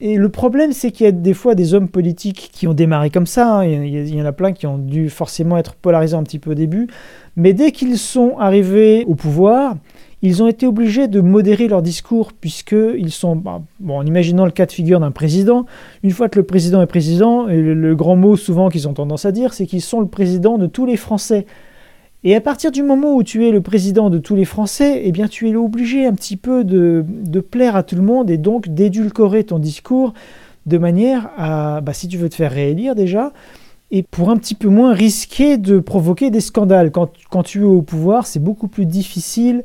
Et 0.01 0.17
le 0.17 0.27
problème, 0.27 0.73
c'est 0.73 0.91
qu'il 0.91 1.05
y 1.05 1.09
a 1.09 1.13
des 1.13 1.33
fois 1.33 1.55
des 1.55 1.73
hommes 1.73 1.87
politiques 1.87 2.49
qui 2.51 2.67
ont 2.67 2.73
démarré 2.73 3.09
comme 3.09 3.25
ça. 3.25 3.59
Hein. 3.59 3.65
Il 3.65 4.15
y 4.15 4.21
en 4.21 4.25
a 4.25 4.31
plein 4.33 4.51
qui 4.51 4.65
ont 4.65 4.77
dû 4.77 5.09
forcément 5.09 5.57
être 5.57 5.75
polarisés 5.75 6.15
un 6.15 6.23
petit 6.23 6.39
peu 6.39 6.51
au 6.51 6.55
début. 6.55 6.87
Mais 7.35 7.51
dès 7.53 7.71
qu'ils 7.71 7.97
sont 7.97 8.37
arrivés 8.37 9.03
au 9.07 9.15
pouvoir, 9.15 9.75
ils 10.21 10.43
ont 10.43 10.47
été 10.47 10.67
obligés 10.67 11.07
de 11.07 11.21
modérer 11.21 11.67
leur 11.67 11.81
discours 11.81 12.33
puisqu'ils 12.33 13.11
sont, 13.11 13.35
bah, 13.35 13.61
bon, 13.79 13.99
en 13.99 14.05
imaginant 14.05 14.45
le 14.45 14.51
cas 14.51 14.65
de 14.65 14.71
figure 14.71 14.99
d'un 14.99 15.11
président, 15.11 15.65
une 16.03 16.11
fois 16.11 16.27
que 16.27 16.37
le 16.37 16.45
président 16.45 16.81
est 16.81 16.87
président, 16.87 17.45
le, 17.45 17.95
grand 17.95 18.15
mot 18.15 18.35
souvent 18.35 18.69
qu'ils 18.69 18.87
ont 18.87 18.93
tendance 18.93 19.25
à 19.25 19.31
dire, 19.31 19.53
c'est 19.53 19.65
qu'ils 19.65 19.81
sont 19.81 20.01
le 20.01 20.07
président 20.07 20.57
de 20.57 20.67
tous 20.67 20.85
les 20.85 20.97
Français. 20.97 21.45
Et 22.25 22.35
à 22.35 22.41
partir 22.41 22.71
du 22.71 22.83
moment 22.83 23.15
où 23.15 23.23
tu 23.23 23.47
es 23.47 23.51
le 23.51 23.61
président 23.61 24.09
de 24.09 24.17
tous 24.17 24.35
les 24.35 24.43
Français, 24.43 25.01
eh 25.05 25.11
bien 25.13 25.29
tu 25.29 25.47
es 25.49 25.55
obligé 25.55 26.05
un 26.05 26.13
petit 26.13 26.35
peu 26.35 26.65
de, 26.65 27.05
plaire 27.39 27.77
à 27.77 27.83
tout 27.83 27.95
le 27.95 28.01
monde 28.01 28.29
et 28.29 28.37
donc 28.37 28.67
d'édulcorer 28.67 29.45
ton 29.45 29.57
discours 29.57 30.13
de 30.65 30.77
manière 30.77 31.29
à, 31.37 31.79
bah, 31.79 31.93
si 31.93 32.09
tu 32.09 32.17
veux 32.17 32.27
te 32.27 32.35
faire 32.35 32.51
réélire 32.51 32.93
déjà, 32.93 33.31
et 33.91 34.03
pour 34.03 34.29
un 34.29 34.37
petit 34.37 34.53
peu 34.53 34.67
moins 34.67 34.93
risquer 34.93 35.57
de 35.57 35.79
provoquer 35.79 36.29
des 36.29 36.41
scandales. 36.41 36.91
Quand 36.91 37.43
tu 37.43 37.61
es 37.61 37.63
au 37.63 37.81
pouvoir, 37.81 38.27
c'est 38.27 38.43
beaucoup 38.43 38.67
plus 38.67 38.85
difficile 38.85 39.63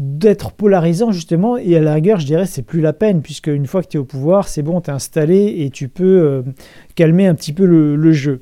d'être 0.00 0.52
polarisant 0.52 1.12
justement 1.12 1.58
et 1.58 1.76
à 1.76 1.80
la 1.80 1.92
rigueur 1.92 2.18
je 2.18 2.24
dirais 2.24 2.46
c'est 2.46 2.62
plus 2.62 2.80
la 2.80 2.94
peine 2.94 3.20
puisque 3.20 3.48
une 3.48 3.66
fois 3.66 3.82
que 3.82 3.88
tu 3.88 3.98
es 3.98 4.00
au 4.00 4.06
pouvoir 4.06 4.48
c'est 4.48 4.62
bon 4.62 4.80
tu 4.80 4.88
es 4.88 4.94
installé 4.94 5.56
et 5.58 5.68
tu 5.68 5.88
peux 5.88 6.20
euh, 6.22 6.42
calmer 6.94 7.26
un 7.26 7.34
petit 7.34 7.52
peu 7.52 7.66
le, 7.66 8.12
jeu 8.12 8.40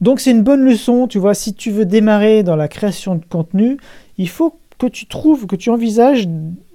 donc 0.00 0.18
c'est 0.18 0.32
une 0.32 0.42
bonne 0.42 0.64
leçon 0.64 1.06
tu 1.06 1.20
vois 1.20 1.34
si 1.34 1.54
tu 1.54 1.70
veux 1.70 1.84
démarrer 1.84 2.42
dans 2.42 2.56
la 2.56 2.66
création 2.66 3.14
de 3.14 3.24
contenu 3.24 3.76
il 4.18 4.28
faut 4.28 4.58
que 4.78 4.88
tu 4.88 5.06
trouves 5.06 5.46
que 5.46 5.54
tu 5.54 5.70
envisages 5.70 6.26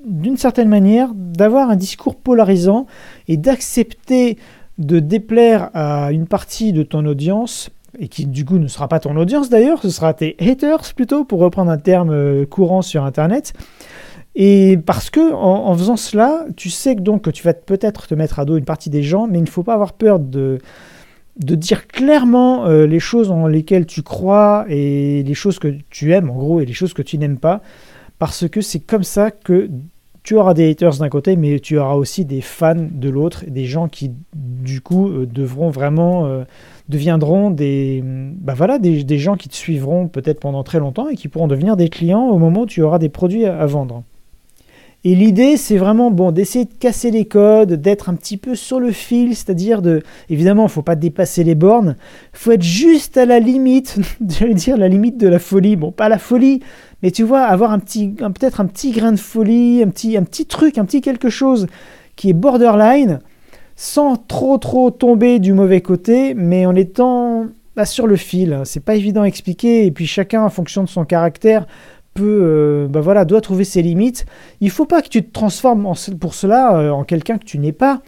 d'une 0.06 0.38
certaine 0.38 0.70
manière 0.70 1.10
d'avoir 1.14 1.70
un 1.70 1.76
discours 1.76 2.16
polarisant 2.16 2.86
et 3.28 3.36
d'accepter 3.36 4.38
de 4.78 5.00
déplaire 5.00 5.72
à 5.74 6.14
une 6.14 6.26
partie 6.26 6.72
de 6.72 6.84
ton 6.84 7.06
audience 7.06 7.70
et 8.00 8.08
qui 8.08 8.26
du 8.26 8.46
coup 8.46 8.60
ne 8.60 8.68
sera 8.68 8.88
pas 8.88 9.00
ton 9.00 9.16
audience 9.16 9.50
d'ailleurs, 9.50 9.82
ce 9.82 9.90
sera 9.90 10.14
tes 10.14 10.36
haters 10.40 10.94
plutôt, 10.94 11.24
pour 11.24 11.40
reprendre 11.40 11.72
un 11.72 11.78
terme 11.78 12.12
euh, 12.12 12.46
courant 12.46 12.82
sur 12.82 13.04
Internet. 13.06 13.54
Et 14.36 14.78
parce 14.86 15.10
que 15.10 15.34
en, 15.34 15.74
faisant 15.78 15.96
cela, 15.96 16.46
tu 16.58 16.70
sais 16.70 16.96
que 16.96 17.02
donc 17.02 17.32
tu 17.32 17.44
vas 17.44 17.54
peut-être 17.54 18.08
te 18.08 18.16
mettre 18.16 18.40
à 18.40 18.46
dos 18.46 18.58
une 18.58 18.66
partie 18.66 18.90
des 18.90 19.02
gens, 19.04 19.28
mais 19.28 19.38
il 19.38 19.44
ne 19.44 19.50
faut 19.50 19.64
pas 19.64 19.74
avoir 19.74 19.94
peur 19.94 20.20
de, 20.20 20.60
de 21.40 21.56
dire 21.56 21.88
clairement 21.88 22.66
euh, 22.66 22.86
les 22.86 23.00
choses 23.00 23.32
en 23.32 23.48
lesquelles 23.48 23.86
tu 23.86 24.04
crois 24.04 24.66
et 24.68 25.24
les 25.24 25.34
choses 25.34 25.58
que 25.58 25.78
tu 25.90 26.14
aimes 26.14 26.30
en 26.30 26.36
gros 26.36 26.60
et 26.60 26.66
les 26.66 26.74
choses 26.74 26.94
que 26.94 27.02
tu 27.02 27.18
n'aimes 27.18 27.40
pas, 27.40 27.62
parce 28.20 28.48
que 28.50 28.60
c'est 28.60 28.82
comme 28.82 29.04
ça 29.04 29.32
que 29.32 29.70
tu 30.26 30.36
auras 30.36 30.56
des 30.56 30.72
haters 30.72 30.98
d'un 30.98 31.10
côté, 31.10 31.38
mais 31.38 31.60
tu 31.60 31.78
auras 31.78 31.94
aussi 31.94 32.26
des 32.26 32.42
fans 32.42 32.76
de 32.76 33.10
l'autre, 33.10 33.46
des 33.48 33.66
gens 33.66 33.88
qui, 33.88 34.12
du 34.34 34.82
coup, 34.82 35.08
euh, 35.08 35.28
devront 35.28 35.70
vraiment, 35.70 36.26
euh, 36.26 36.44
deviendront 36.90 37.52
des, 37.52 38.04
bah 38.04 38.56
voilà, 38.56 38.80
des, 38.80 39.20
gens 39.20 39.36
qui 39.36 39.50
te 39.50 39.56
suivront 39.56 40.08
peut-être 40.08 40.40
pendant 40.40 40.64
très 40.64 40.80
longtemps 40.80 41.08
et 41.08 41.16
qui 41.16 41.28
pourront 41.28 41.48
devenir 41.48 41.78
des 41.78 41.90
clients 41.90 42.28
au 42.28 42.40
moment 42.40 42.62
où 42.62 42.66
tu 42.66 42.82
auras 42.82 42.98
des 42.98 43.10
produits 43.10 43.46
à 43.46 43.66
vendre. 43.68 44.04
Et 45.08 45.14
l'idée, 45.14 45.56
c'est 45.56 45.78
vraiment 45.78 46.10
bon 46.10 46.32
d'essayer 46.32 46.66
de 46.66 46.74
casser 46.74 47.12
les 47.12 47.26
codes, 47.26 47.74
d'être 47.74 48.10
un 48.10 48.16
petit 48.16 48.38
peu 48.38 48.56
sur 48.56 48.80
le 48.80 48.92
fil, 48.92 49.36
c'est-à-dire 49.36 49.84
de, 49.84 50.02
évidemment, 50.32 50.64
il 50.64 50.66
ne 50.66 50.72
faut 50.72 50.82
pas 50.82 50.96
dépasser 50.96 51.44
les 51.44 51.54
bornes, 51.54 51.96
faut 52.34 52.52
être 52.52 52.64
juste 52.64 53.16
à 53.16 53.28
la 53.28 53.40
limite, 53.40 54.00
j'allais 54.28 54.56
dire 54.56 54.78
la 54.78 54.88
limite 54.88 55.18
de 55.20 55.28
la 55.28 55.38
folie. 55.38 55.76
Bon, 55.76 55.92
pas 55.92 56.10
la 56.10 56.18
folie, 56.18 56.62
mais 57.04 57.12
tu 57.12 57.22
vois, 57.22 57.44
avoir 57.44 57.72
un 57.72 57.78
petit, 57.78 58.10
peut-être 58.10 58.60
un 58.60 58.66
petit 58.66 58.90
grain 58.90 59.12
de 59.12 59.20
folie, 59.20 59.84
un 59.84 59.90
petit, 59.90 60.18
un 60.18 60.24
petit 60.24 60.48
truc, 60.48 60.80
un 60.80 60.86
petit 60.86 61.02
quelque 61.02 61.30
chose 61.30 61.68
qui 62.16 62.32
est 62.32 62.34
borderline, 62.34 63.20
sans 63.76 64.16
trop 64.16 64.58
trop 64.58 64.90
tomber 64.90 65.38
du 65.38 65.54
mauvais 65.54 65.82
côté, 65.82 66.34
mais 66.34 66.66
en 66.66 66.74
étant 66.74 67.46
bah, 67.76 67.86
sur 67.86 68.08
le 68.08 68.16
fil. 68.16 68.62
C'est 68.64 68.84
pas 68.84 68.96
évident 68.96 69.22
à 69.22 69.26
expliquer, 69.26 69.86
et 69.86 69.92
puis 69.92 70.08
chacun, 70.08 70.44
en 70.44 70.50
fonction 70.50 70.84
de 70.84 70.90
son 70.90 71.06
caractère, 71.06 71.68
peut, 72.16 72.40
euh, 72.44 72.88
bah 72.88 73.02
voilà, 73.02 73.26
doit 73.26 73.42
trouver 73.42 73.66
ses 73.66 73.82
limites. 73.82 74.26
Il 74.62 74.72
faut 74.72 74.86
pas 74.86 75.02
que 75.02 75.10
tu 75.10 75.22
te 75.22 75.32
transformes 75.32 75.94
pour 76.20 76.34
cela 76.34 76.78
euh, 76.78 76.90
en 76.90 77.04
quelqu'un 77.04 77.38
que 77.38 77.44
tu 77.44 77.60
n'es 77.60 77.74
pas, 77.74 78.02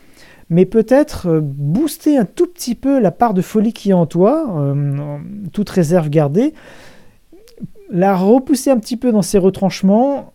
mais 0.50 0.66
peut-être 0.66 1.28
euh, 1.28 1.42
booster 1.44 2.18
un 2.18 2.26
tout 2.26 2.48
petit 2.48 2.74
peu 2.74 3.00
la 3.00 3.12
part 3.12 3.34
de 3.34 3.42
folie 3.42 3.74
qui 3.74 3.92
est 3.92 3.94
en 3.94 4.06
toi, 4.06 4.74
toute 5.52 5.70
réserve 5.70 6.10
gardée, 6.10 6.54
la 7.92 8.16
repousser 8.16 8.72
un 8.72 8.80
petit 8.80 8.98
peu 8.98 9.12
dans 9.12 9.22
ses 9.22 9.38
retranchements, 9.38 10.34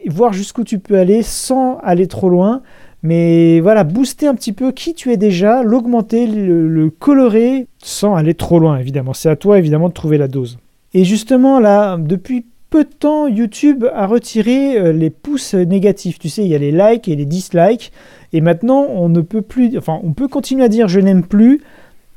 et 0.00 0.10
voir 0.10 0.32
jusqu'où 0.34 0.62
tu 0.62 0.78
peux 0.78 0.98
aller 0.98 1.22
sans 1.22 1.78
aller 1.78 2.06
trop 2.06 2.28
loin. 2.28 2.62
Mais 3.02 3.60
voilà, 3.60 3.82
booster 3.82 4.26
un 4.26 4.34
petit 4.34 4.52
peu 4.52 4.72
qui 4.72 4.92
tu 4.92 5.10
es 5.10 5.16
déjà, 5.16 5.62
l'augmenter, 5.62 6.26
le 6.26 6.90
colorer, 6.90 7.66
sans 7.78 8.14
aller 8.14 8.34
trop 8.34 8.58
loin, 8.58 8.76
évidemment. 8.76 9.14
C'est 9.14 9.30
à 9.30 9.36
toi, 9.36 9.58
évidemment, 9.58 9.88
de 9.88 9.94
trouver 9.94 10.18
la 10.18 10.28
dose. 10.28 10.58
Et 10.92 11.04
justement, 11.04 11.60
là, 11.60 11.96
depuis 11.96 12.44
peu 12.70 12.84
de 12.84 12.90
temps, 12.90 13.26
YouTube 13.26 13.84
a 13.92 14.06
retiré 14.06 14.78
euh, 14.78 14.92
les 14.92 15.10
pouces 15.10 15.54
négatifs. 15.54 16.18
Tu 16.18 16.28
sais, 16.28 16.42
il 16.42 16.48
y 16.48 16.54
a 16.54 16.58
les 16.58 16.72
likes 16.72 17.08
et 17.08 17.16
les 17.16 17.26
dislikes. 17.26 17.92
Et 18.32 18.40
maintenant, 18.40 18.86
on 18.88 19.08
ne 19.08 19.20
peut 19.20 19.42
plus. 19.42 19.76
Enfin, 19.76 20.00
on 20.04 20.12
peut 20.12 20.28
continuer 20.28 20.64
à 20.64 20.68
dire 20.68 20.88
je 20.88 21.00
n'aime 21.00 21.24
plus, 21.24 21.60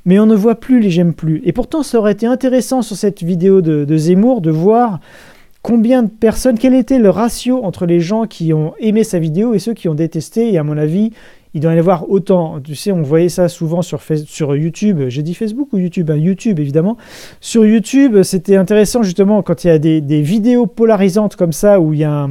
mais 0.05 0.19
on 0.19 0.27
ne 0.27 0.35
voit 0.35 0.55
plus 0.55 0.79
les 0.79 0.91
j'aime 0.91 1.13
plus. 1.13 1.41
Et 1.43 1.51
pourtant, 1.51 1.81
ça 1.81 1.97
aurait 1.97 2.13
été 2.13 2.27
intéressant 2.27 2.83
sur 2.83 2.95
cette 2.95 3.23
vidéo 3.23 3.61
de, 3.61 3.83
de 3.83 3.97
Zemmour 3.97 4.41
de 4.41 4.51
voir 4.51 4.99
combien 5.63 6.03
de 6.03 6.09
personnes, 6.09 6.59
quel 6.59 6.75
était 6.75 6.99
le 6.99 7.09
ratio 7.09 7.63
entre 7.63 7.85
les 7.85 7.99
gens 7.99 8.27
qui 8.27 8.53
ont 8.53 8.73
aimé 8.79 9.03
sa 9.03 9.17
vidéo 9.17 9.55
et 9.55 9.59
ceux 9.59 9.73
qui 9.73 9.89
ont 9.89 9.95
détesté. 9.95 10.53
Et 10.53 10.57
à 10.59 10.63
mon 10.63 10.77
avis, 10.77 11.13
il 11.53 11.61
doit 11.61 11.73
y 11.73 11.79
avoir 11.79 12.09
autant. 12.09 12.59
Tu 12.61 12.75
sais, 12.75 12.91
on 12.91 13.03
voyait 13.03 13.29
ça 13.29 13.47
souvent 13.47 13.81
sur, 13.81 14.01
YouTube. 14.55 15.01
J'ai 15.07 15.21
dit 15.21 15.33
Facebook 15.33 15.69
ou 15.73 15.77
YouTube? 15.77 16.09
Hein, 16.09 16.17
YouTube, 16.17 16.59
évidemment. 16.59 16.97
Sur 17.41 17.65
YouTube, 17.65 18.23
c'était 18.23 18.55
intéressant 18.55 19.03
justement 19.03 19.43
quand 19.43 19.63
il 19.63 19.67
y 19.67 19.71
a 19.71 19.77
des, 19.79 20.21
vidéos 20.21 20.65
polarisantes 20.65 21.35
comme 21.35 21.53
ça, 21.53 21.79
où 21.79 21.93
il 21.93 21.99
y 21.99 22.03
a 22.03 22.27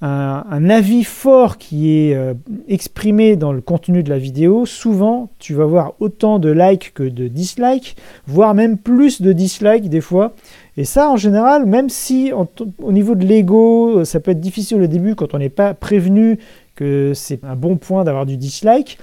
un, 0.00 0.70
avis 0.70 1.04
fort 1.04 1.58
qui 1.58 1.90
est 1.92 2.14
euh, 2.14 2.34
exprimé 2.68 3.36
dans 3.36 3.52
le 3.52 3.60
contenu 3.60 4.02
de 4.02 4.10
la 4.10 4.18
vidéo. 4.18 4.66
Souvent, 4.66 5.30
tu 5.38 5.54
vas 5.54 5.64
voir 5.64 5.94
autant 6.00 6.38
de 6.38 6.50
likes 6.50 6.92
que 6.94 7.02
de 7.02 7.28
dislikes, 7.28 7.96
voire 8.26 8.54
même 8.54 8.78
plus 8.78 9.20
de 9.22 9.32
dislikes 9.32 9.88
des 9.88 10.00
fois. 10.00 10.34
Et 10.76 10.84
ça, 10.84 11.10
en 11.10 11.16
général, 11.16 11.66
même 11.66 11.88
si 11.88 12.32
au 12.32 12.92
niveau 12.92 13.16
de 13.16 13.26
l'ego, 13.26 14.04
ça 14.04 14.20
peut 14.20 14.30
être 14.30 14.40
difficile 14.40 14.80
au 14.80 14.86
début 14.86 15.16
quand 15.16 15.34
on 15.34 15.38
n'est 15.38 15.48
pas 15.48 15.74
prévenu 15.74 16.38
que 16.78 17.12
c'est 17.12 17.42
un 17.44 17.56
bon 17.56 17.76
point 17.76 18.04
d'avoir 18.04 18.24
du 18.24 18.36
dislike, 18.36 18.98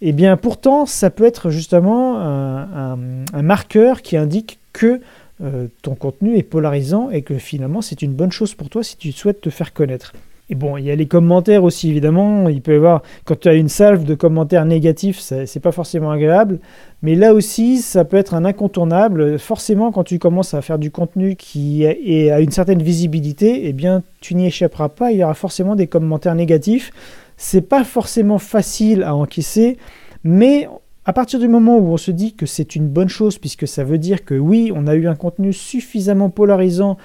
et 0.00 0.10
eh 0.10 0.12
bien 0.12 0.36
pourtant 0.36 0.86
ça 0.86 1.10
peut 1.10 1.24
être 1.24 1.50
justement 1.50 2.18
un, 2.20 3.42
marqueur 3.42 4.02
qui 4.02 4.16
indique 4.16 4.60
que 4.72 5.00
euh, 5.42 5.66
ton 5.82 5.96
contenu 5.96 6.36
est 6.36 6.44
polarisant 6.44 7.10
et 7.10 7.22
que 7.22 7.36
finalement 7.38 7.82
c'est 7.82 8.02
une 8.02 8.12
bonne 8.12 8.30
chose 8.30 8.54
pour 8.54 8.70
toi 8.70 8.84
si 8.84 8.96
tu 8.96 9.10
souhaites 9.10 9.40
te 9.40 9.50
faire 9.50 9.72
connaître. 9.72 10.12
Et 10.50 10.54
bon, 10.54 10.78
il 10.78 10.84
y 10.84 10.90
a 10.90 10.96
les 10.96 11.06
commentaires 11.06 11.62
aussi, 11.62 11.90
évidemment. 11.90 12.48
Il 12.48 12.62
peut 12.62 12.72
y 12.72 12.76
avoir, 12.76 13.02
quand 13.26 13.38
tu 13.38 13.48
as 13.48 13.54
une 13.54 13.68
salve 13.68 14.04
de 14.04 14.14
commentaires 14.14 14.64
négatifs, 14.64 15.20
c'est 15.20 15.60
pas 15.60 15.72
forcément 15.72 16.10
agréable. 16.10 16.58
Mais 17.02 17.14
là 17.14 17.34
aussi, 17.34 17.78
ça 17.78 18.04
peut 18.06 18.16
être 18.16 18.32
un 18.32 18.46
incontournable. 18.46 19.38
Forcément, 19.38 19.92
quand 19.92 20.04
tu 20.04 20.18
commences 20.18 20.54
à 20.54 20.62
faire 20.62 20.78
du 20.78 20.90
contenu 20.90 21.36
qui 21.36 21.84
a 21.86 22.40
une 22.40 22.50
certaine 22.50 22.82
visibilité, 22.82 23.68
eh 23.68 23.74
bien, 23.74 24.02
tu 24.20 24.34
n'y 24.34 24.46
échapperas 24.46 24.88
pas. 24.88 25.12
Il 25.12 25.18
y 25.18 25.24
aura 25.24 25.34
forcément 25.34 25.76
des 25.76 25.86
commentaires 25.86 26.34
négatifs. 26.34 26.92
C'est 27.36 27.68
pas 27.68 27.84
forcément 27.84 28.38
facile 28.38 29.02
à 29.02 29.14
encaisser, 29.14 29.76
mais 30.24 30.66
à 31.04 31.12
partir 31.12 31.38
du 31.38 31.48
moment 31.48 31.78
où 31.78 31.92
on 31.92 31.96
se 31.96 32.10
dit 32.10 32.34
que 32.34 32.44
c'est 32.44 32.74
une 32.74 32.88
bonne 32.88 33.08
chose, 33.08 33.38
puisque 33.38 33.68
ça 33.68 33.84
veut 33.84 33.96
dire 33.96 34.24
que 34.24 34.34
oui, 34.34 34.72
on 34.74 34.86
a 34.86 34.94
eu 34.94 35.08
un 35.08 35.14
contenu 35.14 35.52
suffisamment 35.52 36.30
polarisant 36.30 36.98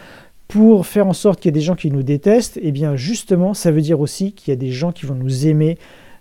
pour 0.54 0.86
faire 0.86 1.08
en 1.08 1.14
sorte 1.14 1.40
qu'il 1.40 1.50
y 1.50 1.52
ait 1.52 1.60
des 1.60 1.62
gens 1.62 1.74
qui 1.74 1.90
nous 1.90 2.04
détestent, 2.04 2.60
eh 2.62 2.72
bien 2.72 2.96
justement, 2.96 3.56
ça 3.56 3.72
veut 3.72 3.82
dire 3.82 4.00
aussi 4.00 4.34
qu'il 4.34 4.52
y 4.52 4.54
a 4.54 4.56
des 4.56 4.70
gens 4.70 4.92
qui 4.92 5.08
vont 5.08 5.16
nous 5.16 5.48
aimer 5.48 5.80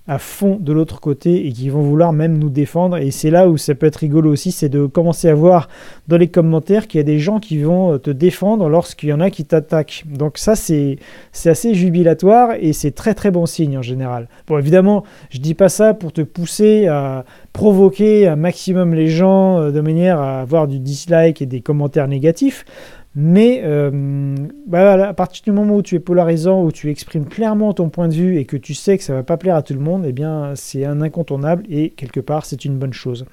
à 0.09 0.19
fond 0.19 0.57
de 0.59 0.73
l'autre 0.73 1.01
côté 1.01 1.47
et 1.47 1.53
qui 1.53 1.69
vont 1.69 1.83
vouloir 1.83 2.15
même 2.15 2.39
nous 2.39 2.49
défendre. 2.49 2.97
Et 2.97 3.11
c'est 3.11 3.29
là 3.29 3.51
où 3.51 3.59
ça 3.59 3.75
peut 3.75 3.85
être 3.85 3.97
rigolo 3.97 4.33
aussi, 4.33 4.51
c'est 4.51 4.71
de 4.71 4.87
commencer 4.87 5.29
à 5.29 5.35
voir 5.35 5.69
dans 6.09 6.17
les 6.17 6.29
commentaires 6.29 6.89
qu'il 6.89 6.97
y 6.97 7.03
a 7.03 7.05
des 7.05 7.19
gens 7.19 7.41
qui 7.41 7.59
vont 7.59 7.99
te 7.99 8.09
défendre 8.09 8.71
lorsqu'il 8.71 9.11
y 9.11 9.13
en 9.13 9.21
a 9.21 9.29
qui 9.29 9.45
t'attaquent. 9.45 10.05
Donc 10.07 10.39
ça, 10.39 10.57
c'est 10.57 10.97
assez 11.45 11.75
jubilatoire 11.75 12.55
et 12.59 12.73
c'est 12.73 12.93
très 12.93 13.13
très 13.13 13.31
bon 13.31 13.45
signe 13.45 13.77
en 13.77 13.83
général. 13.83 14.29
Bon, 14.47 14.57
évidemment, 14.57 15.05
je 15.29 15.41
dis 15.41 15.55
pas 15.55 15.69
ça 15.69 15.93
pour 15.93 16.11
te 16.11 16.23
pousser 16.23 16.87
à 16.87 17.27
provoquer 17.53 18.29
un 18.29 18.37
maximum 18.37 18.95
les 18.95 19.09
gens 19.09 19.61
euh, 19.61 19.71
de 19.73 19.81
manière 19.83 20.19
à 20.19 20.41
avoir 20.41 20.69
du 20.69 20.79
dislike 20.79 21.43
et 21.43 21.47
des 21.47 21.61
commentaires 21.61 22.09
négatifs. 22.09 22.65
Mais 23.15 23.61
euh, 23.63 23.91
bah 24.67 25.09
à 25.09 25.13
partir 25.13 25.43
du 25.45 25.53
moment 25.53 25.77
où 25.77 25.83
tu 25.83 25.97
es 25.97 26.01
polarisant, 26.01 26.63
où 26.63 26.73
tu 26.73 26.89
exprimes 26.89 27.27
clairement 27.27 27.75
ton 27.75 27.91
point 27.91 28.09
de 28.09 28.15
vue 28.15 28.39
et 28.39 28.47
que 28.47 28.57
tu 28.57 28.73
sais 28.73 28.97
que 28.97 29.05
ça 29.05 29.13
va 29.13 29.23
pas 29.23 29.37
plaire 29.37 29.57
à 29.57 29.63
tout 29.63 29.75
le 29.75 29.81
monde, 29.81 30.05
eh 30.07 30.13
bien 30.13 30.53
c'est 30.55 30.87
un 30.87 31.03
incontournable 31.03 31.65
et 31.69 31.91
quelque 31.91 32.21
part 32.21 32.47
c'est 32.47 32.65
une 32.65 32.79
bonne 32.79 32.95
chose. 32.95 33.27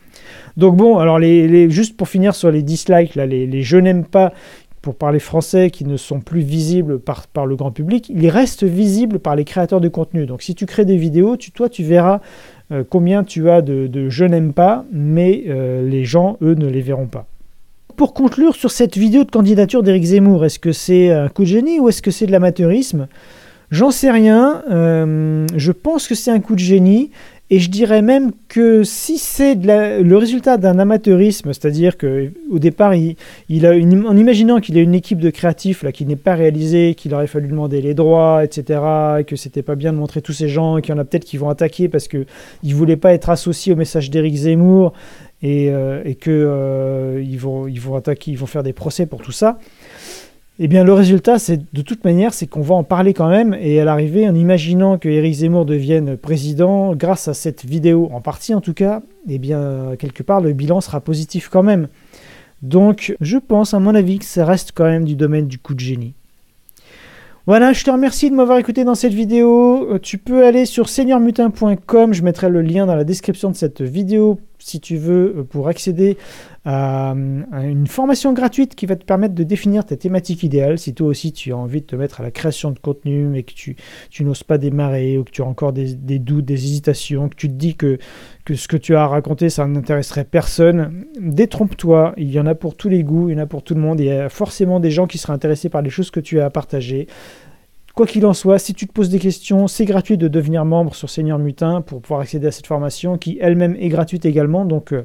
Donc 0.57 0.75
bon, 0.75 0.97
alors 0.97 1.21
juste 1.21 1.95
pour 1.95 2.09
finir 2.09 2.35
sur 2.35 2.51
les 2.51 2.61
dislikes, 2.61 3.15
les, 3.15 3.61
je 3.61 3.77
n'aime 3.77 4.03
pas, 4.03 4.33
pour 4.81 4.95
parler 4.95 5.19
français, 5.19 5.69
qui 5.69 5.85
ne 5.85 5.95
sont 5.95 6.19
plus 6.19 6.41
visibles 6.41 6.99
par, 6.99 7.45
le 7.45 7.55
grand 7.55 7.71
public, 7.71 8.09
ils 8.09 8.29
restent 8.29 8.65
visibles 8.65 9.19
par 9.19 9.37
les 9.37 9.45
créateurs 9.45 9.79
de 9.79 9.87
contenu. 9.87 10.25
Donc 10.25 10.41
si 10.41 10.55
tu 10.55 10.65
crées 10.65 10.85
des 10.85 10.97
vidéos, 10.97 11.37
tu, 11.37 11.51
toi 11.51 11.69
tu 11.69 11.83
verras 11.83 12.19
euh, 12.73 12.83
combien 12.87 13.23
tu 13.23 13.49
as 13.49 13.61
de, 13.61 13.87
de 13.87 14.09
je 14.09 14.25
n'aime 14.25 14.51
pas, 14.51 14.83
mais 14.91 15.45
euh, 15.47 15.87
les 15.87 16.03
gens, 16.03 16.37
eux, 16.41 16.55
ne 16.55 16.67
les 16.67 16.81
verront 16.81 17.07
pas 17.07 17.27
pour 17.95 18.13
conclure 18.13 18.55
sur 18.55 18.71
cette 18.71 18.97
vidéo 18.97 19.23
de 19.23 19.31
candidature 19.31 19.83
d'Éric 19.83 20.03
Zemmour, 20.03 20.45
est-ce 20.45 20.59
que 20.59 20.71
c'est 20.71 21.11
un 21.11 21.29
coup 21.29 21.43
de 21.43 21.47
génie 21.47 21.79
ou 21.79 21.89
est-ce 21.89 22.01
que 22.01 22.11
c'est 22.11 22.25
de 22.25 22.31
l'amateurisme? 22.31 23.07
J'en 23.71 23.91
sais 23.91 24.11
rien. 24.11 24.63
Euh, 24.69 25.45
je 25.55 25.71
pense 25.71 26.07
que 26.07 26.15
c'est 26.15 26.31
un 26.31 26.39
coup 26.39 26.55
de 26.55 26.59
génie. 26.59 27.11
Et 27.51 27.57
je 27.57 27.71
dirais 27.71 28.03
même 28.03 28.31
que 28.47 28.83
si 28.83 29.17
c'est 29.17 29.55
le 29.55 30.15
résultat 30.15 30.57
d'un 30.57 30.77
amateurisme, 30.77 31.51
c'est-à-dire 31.51 31.97
qu'au 31.97 32.59
départ, 32.59 32.93
il, 32.93 33.65
a 33.65 33.71
en 33.71 34.17
imaginant 34.17 34.59
qu'il 34.59 34.77
a 34.77 34.81
une 34.81 34.93
équipe 34.93 35.17
de 35.19 35.31
créatifs 35.31 35.81
là, 35.81 35.91
qui 35.91 36.05
n'est 36.05 36.15
pas 36.15 36.35
réalisée, 36.35 36.93
qu'il 36.93 37.11
aurait 37.15 37.25
fallu 37.25 37.47
demander 37.47 37.81
les 37.81 37.95
droits, 37.95 38.43
etc., 38.43 38.79
et 39.21 39.23
que 39.23 39.35
c'était 39.35 39.63
pas 39.63 39.73
bien 39.73 39.93
de 39.93 39.97
montrer 39.97 40.21
tous 40.21 40.33
ces 40.33 40.47
gens, 40.47 40.77
et 40.77 40.83
qu'il 40.83 40.93
y 40.93 40.97
en 40.97 41.01
a 41.01 41.05
peut-être 41.05 41.25
qui 41.25 41.37
vont 41.37 41.49
attaquer 41.49 41.89
parce 41.89 42.07
qu'ils 42.07 42.27
ne 42.63 42.73
voulaient 42.75 42.97
pas 42.97 43.13
être 43.13 43.31
associés 43.31 43.73
au 43.73 43.75
message 43.75 44.11
d'Éric 44.11 44.35
Zemmour, 44.35 44.93
et, 45.41 45.69
euh, 45.69 46.01
et 46.05 46.15
qu'ils 46.15 46.33
euh, 46.33 47.23
vont, 47.37 47.67
ils 47.67 47.79
vont 47.79 47.95
attaquer, 47.95 48.31
ils 48.31 48.37
vont 48.37 48.45
faire 48.45 48.63
des 48.63 48.73
procès 48.73 49.05
pour 49.05 49.21
tout 49.21 49.31
ça. 49.31 49.59
Eh 50.61 50.67
bien, 50.67 50.83
le 50.83 50.91
résultat, 50.91 51.39
c'est 51.39 51.61
de 51.73 51.81
toute 51.81 52.03
manière, 52.03 52.33
c'est 52.33 52.45
qu'on 52.45 52.61
va 52.61 52.75
en 52.75 52.83
parler 52.83 53.13
quand 53.13 53.29
même. 53.29 53.55
Et 53.61 53.79
à 53.79 53.85
l'arrivée, 53.85 54.27
en 54.27 54.35
imaginant 54.35 54.97
que 54.97 55.07
Éric 55.07 55.35
Zemmour 55.35 55.65
devienne 55.65 56.17
président, 56.17 56.93
grâce 56.95 57.29
à 57.29 57.33
cette 57.33 57.65
vidéo, 57.65 58.09
en 58.11 58.19
partie 58.19 58.53
en 58.53 58.59
tout 58.59 58.73
cas, 58.73 59.01
eh 59.29 59.37
bien, 59.37 59.95
quelque 59.97 60.21
part, 60.21 60.41
le 60.41 60.51
bilan 60.51 60.81
sera 60.81 60.99
positif 60.99 61.47
quand 61.47 61.63
même. 61.63 61.87
Donc, 62.61 63.15
je 63.21 63.37
pense, 63.37 63.73
à 63.73 63.79
mon 63.79 63.95
avis, 63.95 64.19
que 64.19 64.25
ça 64.25 64.43
reste 64.43 64.73
quand 64.75 64.83
même 64.83 65.05
du 65.05 65.15
domaine 65.15 65.47
du 65.47 65.59
coup 65.59 65.73
de 65.73 65.79
génie. 65.79 66.13
Voilà, 67.47 67.73
je 67.73 67.83
te 67.83 67.89
remercie 67.89 68.29
de 68.29 68.35
m'avoir 68.35 68.57
écouté 68.59 68.83
dans 68.83 68.95
cette 68.95 69.13
vidéo. 69.13 69.93
Euh, 69.93 69.99
tu 69.99 70.17
peux 70.17 70.45
aller 70.45 70.65
sur 70.65 70.89
seigneurmutin.com, 70.89 72.13
je 72.13 72.21
mettrai 72.21 72.49
le 72.49 72.61
lien 72.61 72.85
dans 72.85 72.95
la 72.95 73.05
description 73.05 73.49
de 73.49 73.55
cette 73.55 73.81
vidéo 73.81 74.39
si 74.59 74.79
tu 74.79 74.97
veux, 74.97 75.35
euh, 75.37 75.43
pour 75.43 75.67
accéder 75.67 76.17
à, 76.65 77.13
une 77.15 77.87
formation 77.87 78.33
gratuite 78.33 78.75
qui 78.75 78.85
va 78.85 78.95
te 78.95 79.05
permettre 79.05 79.33
de 79.33 79.43
définir 79.43 79.85
ta 79.85 79.95
thématique 79.95 80.43
idéale. 80.43 80.77
Si 80.77 80.93
toi 80.93 81.07
aussi 81.07 81.31
tu 81.31 81.51
as 81.51 81.57
envie 81.57 81.81
de 81.81 81.85
te 81.85 81.95
mettre 81.95 82.19
à 82.19 82.23
la 82.23 82.31
création 82.31 82.71
de 82.71 82.79
contenu, 82.79 83.25
mais 83.25 83.43
que 83.43 83.53
tu, 83.53 83.75
n'oses 84.19 84.43
pas 84.43 84.57
démarrer, 84.57 85.17
ou 85.17 85.23
que 85.23 85.31
tu 85.31 85.41
as 85.41 85.45
encore 85.45 85.73
des, 85.73 85.95
doutes, 86.19 86.45
des 86.45 86.65
hésitations, 86.65 87.29
que 87.29 87.35
tu 87.35 87.47
te 87.47 87.53
dis 87.53 87.75
que, 87.75 87.97
que 88.45 88.55
ce 88.55 88.67
que 88.67 88.77
tu 88.77 88.95
as 88.95 89.07
raconté, 89.07 89.49
ça 89.49 89.65
n'intéresserait 89.65 90.25
personne, 90.25 91.05
détrompe-toi. 91.19 92.13
Il 92.17 92.29
y 92.29 92.39
en 92.39 92.45
a 92.45 92.55
pour 92.55 92.75
tous 92.75 92.89
les 92.89 93.03
goûts, 93.03 93.29
il 93.29 93.33
y 93.33 93.35
en 93.39 93.43
a 93.43 93.47
pour 93.47 93.63
tout 93.63 93.73
le 93.73 93.81
monde. 93.81 93.99
Il 93.99 94.07
y 94.07 94.11
a 94.11 94.29
forcément 94.29 94.79
des 94.79 94.91
gens 94.91 95.07
qui 95.07 95.17
seraient 95.17 95.33
intéressés 95.33 95.69
par 95.69 95.81
les 95.81 95.89
choses 95.89 96.11
que 96.11 96.19
tu 96.19 96.39
as 96.39 96.45
à 96.45 96.49
partager 96.49 97.07
Quoi 97.95 98.05
qu'il 98.05 98.25
en 98.25 98.33
soit, 98.33 98.59
si 98.59 98.73
tu 98.73 98.87
te 98.87 98.93
poses 98.93 99.09
des 99.09 99.19
questions, 99.19 99.67
c'est 99.67 99.85
gratuit 99.85 100.17
de 100.17 100.27
devenir 100.27 100.63
membre 100.65 100.95
sur 100.95 101.09
Seigneur 101.09 101.39
Mutin 101.39 101.81
pour 101.81 102.01
pouvoir 102.01 102.21
accéder 102.21 102.47
à 102.47 102.51
cette 102.51 102.67
formation 102.67 103.17
qui 103.17 103.37
elle-même 103.41 103.75
est 103.79 103.89
gratuite 103.89 104.25
également. 104.25 104.65
Donc 104.65 104.93
euh, 104.93 105.03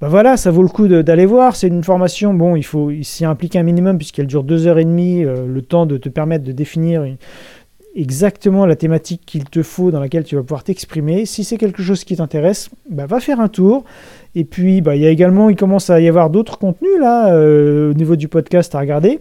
bah 0.00 0.08
voilà, 0.08 0.36
ça 0.36 0.50
vaut 0.50 0.62
le 0.62 0.68
coup 0.68 0.88
d'aller 0.88 1.26
voir. 1.26 1.56
C'est 1.56 1.68
une 1.68 1.84
formation, 1.84 2.34
bon, 2.34 2.56
il 2.56 2.64
faut 2.64 2.90
s'y 3.02 3.24
impliquer 3.24 3.58
un 3.58 3.64
minimum 3.64 3.98
puisqu'elle 3.98 4.26
dure 4.26 4.44
deux 4.44 4.66
heures 4.66 4.78
et 4.78 4.84
demie, 4.84 5.24
euh, 5.24 5.46
le 5.46 5.62
temps 5.62 5.86
de 5.86 5.96
te 5.96 6.08
permettre 6.08 6.44
de 6.44 6.52
définir 6.52 7.04
exactement 7.94 8.66
la 8.66 8.76
thématique 8.76 9.22
qu'il 9.26 9.44
te 9.44 9.62
faut 9.62 9.90
dans 9.90 10.00
laquelle 10.00 10.24
tu 10.24 10.34
vas 10.36 10.42
pouvoir 10.42 10.64
t'exprimer. 10.64 11.26
Si 11.26 11.44
c'est 11.44 11.56
quelque 11.56 11.82
chose 11.82 12.04
qui 12.04 12.16
t'intéresse, 12.16 12.70
bah, 12.88 13.06
va 13.06 13.20
faire 13.20 13.40
un 13.40 13.48
tour. 13.48 13.84
Et 14.34 14.44
puis, 14.44 14.80
bah, 14.80 14.96
il 14.96 15.02
y 15.02 15.06
a 15.06 15.10
également, 15.10 15.50
il 15.50 15.56
commence 15.56 15.90
à 15.90 16.00
y 16.00 16.08
avoir 16.08 16.30
d'autres 16.30 16.58
contenus 16.58 16.98
là 16.98 17.32
euh, 17.34 17.90
au 17.90 17.94
niveau 17.94 18.16
du 18.16 18.28
podcast 18.28 18.74
à 18.74 18.80
regarder. 18.80 19.20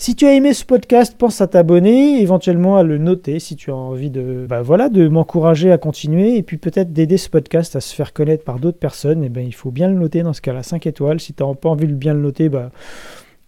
Si 0.00 0.14
tu 0.14 0.26
as 0.26 0.34
aimé 0.34 0.54
ce 0.54 0.64
podcast, 0.64 1.16
pense 1.18 1.40
à 1.40 1.48
t'abonner, 1.48 2.22
éventuellement 2.22 2.76
à 2.76 2.84
le 2.84 2.98
noter 2.98 3.40
si 3.40 3.56
tu 3.56 3.72
as 3.72 3.74
envie 3.74 4.10
de, 4.10 4.46
bah 4.48 4.62
voilà, 4.62 4.88
de 4.88 5.08
m'encourager 5.08 5.72
à 5.72 5.76
continuer 5.76 6.36
et 6.36 6.44
puis 6.44 6.56
peut-être 6.56 6.92
d'aider 6.92 7.16
ce 7.16 7.28
podcast 7.28 7.74
à 7.74 7.80
se 7.80 7.92
faire 7.96 8.12
connaître 8.12 8.44
par 8.44 8.60
d'autres 8.60 8.78
personnes. 8.78 9.24
Eh 9.24 9.28
ben, 9.28 9.44
il 9.44 9.52
faut 9.52 9.72
bien 9.72 9.88
le 9.88 9.94
noter 9.94 10.22
dans 10.22 10.32
ce 10.32 10.40
cas-là, 10.40 10.62
5 10.62 10.86
étoiles. 10.86 11.18
Si 11.18 11.34
tu 11.34 11.42
n'as 11.42 11.52
pas 11.54 11.68
envie 11.68 11.88
de 11.88 11.94
bien 11.94 12.14
le 12.14 12.20
noter, 12.20 12.48
bah, 12.48 12.70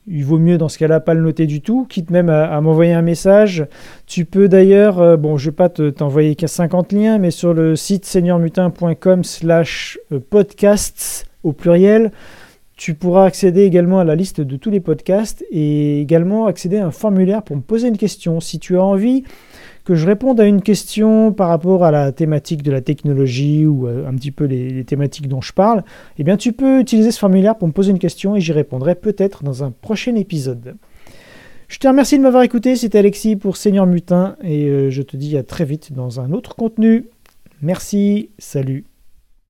il 0.08 0.24
vaut 0.24 0.40
mieux 0.40 0.58
dans 0.58 0.68
ce 0.68 0.76
cas-là 0.78 0.98
pas 0.98 1.14
le 1.14 1.20
noter 1.22 1.46
du 1.46 1.60
tout, 1.60 1.86
quitte 1.88 2.10
même 2.10 2.28
à, 2.28 2.60
m'envoyer 2.60 2.94
un 2.94 3.02
message. 3.02 3.64
Tu 4.08 4.24
peux 4.24 4.48
d'ailleurs, 4.48 4.98
euh, 5.00 5.16
bon, 5.16 5.36
je 5.36 5.50
vais 5.50 5.56
pas 5.56 5.68
t'envoyer 5.68 6.34
qu'à 6.34 6.48
50 6.48 6.90
liens, 6.92 7.18
mais 7.18 7.30
sur 7.30 7.54
le 7.54 7.76
site 7.76 8.04
seigneurmutin.com 8.04 9.22
slash 9.22 10.00
euh, 10.10 10.18
podcasts 10.18 11.28
au 11.44 11.52
pluriel, 11.52 12.10
tu 12.80 12.94
pourras 12.94 13.26
accéder 13.26 13.64
également 13.64 14.00
à 14.00 14.04
la 14.04 14.16
liste 14.16 14.40
de 14.40 14.56
tous 14.56 14.70
les 14.70 14.80
podcasts 14.80 15.44
et 15.50 16.00
également 16.00 16.46
accéder 16.46 16.78
à 16.78 16.86
un 16.86 16.90
formulaire 16.90 17.42
pour 17.42 17.54
me 17.54 17.60
poser 17.60 17.88
une 17.88 17.98
question. 17.98 18.40
Si 18.40 18.58
tu 18.58 18.78
as 18.78 18.82
envie 18.82 19.22
que 19.84 19.94
je 19.94 20.06
réponde 20.06 20.40
à 20.40 20.46
une 20.46 20.62
question 20.62 21.30
par 21.30 21.50
rapport 21.50 21.84
à 21.84 21.90
la 21.90 22.10
thématique 22.10 22.62
de 22.62 22.72
la 22.72 22.80
technologie 22.80 23.66
ou 23.66 23.86
euh, 23.86 24.08
un 24.08 24.14
petit 24.14 24.30
peu 24.30 24.46
les, 24.46 24.82
thématiques 24.84 25.28
dont 25.28 25.42
je 25.42 25.52
parle, 25.52 25.84
eh 26.18 26.24
bien 26.24 26.38
tu 26.38 26.54
peux 26.54 26.80
utiliser 26.80 27.10
ce 27.10 27.18
formulaire 27.18 27.58
pour 27.58 27.68
me 27.68 27.74
poser 27.74 27.90
une 27.90 27.98
question 27.98 28.34
et 28.34 28.40
j'y 28.40 28.52
répondrai 28.52 28.94
peut-être 28.94 29.44
dans 29.44 29.62
un 29.62 29.72
prochain 29.72 30.14
épisode. 30.14 30.76
Je 31.68 31.78
te 31.78 31.86
remercie 31.86 32.16
de 32.16 32.22
m'avoir 32.22 32.44
écouté, 32.44 32.76
c'était 32.76 33.00
Alexis 33.00 33.36
pour 33.36 33.58
Seigneur 33.58 33.84
Mutin 33.84 34.36
et 34.42 34.68
euh, 34.68 34.88
je 34.88 35.02
te 35.02 35.18
dis 35.18 35.36
à 35.36 35.42
très 35.42 35.66
vite 35.66 35.92
dans 35.92 36.18
un 36.18 36.32
autre 36.32 36.56
contenu. 36.56 37.08
Merci, 37.60 38.30
salut. 38.38 38.89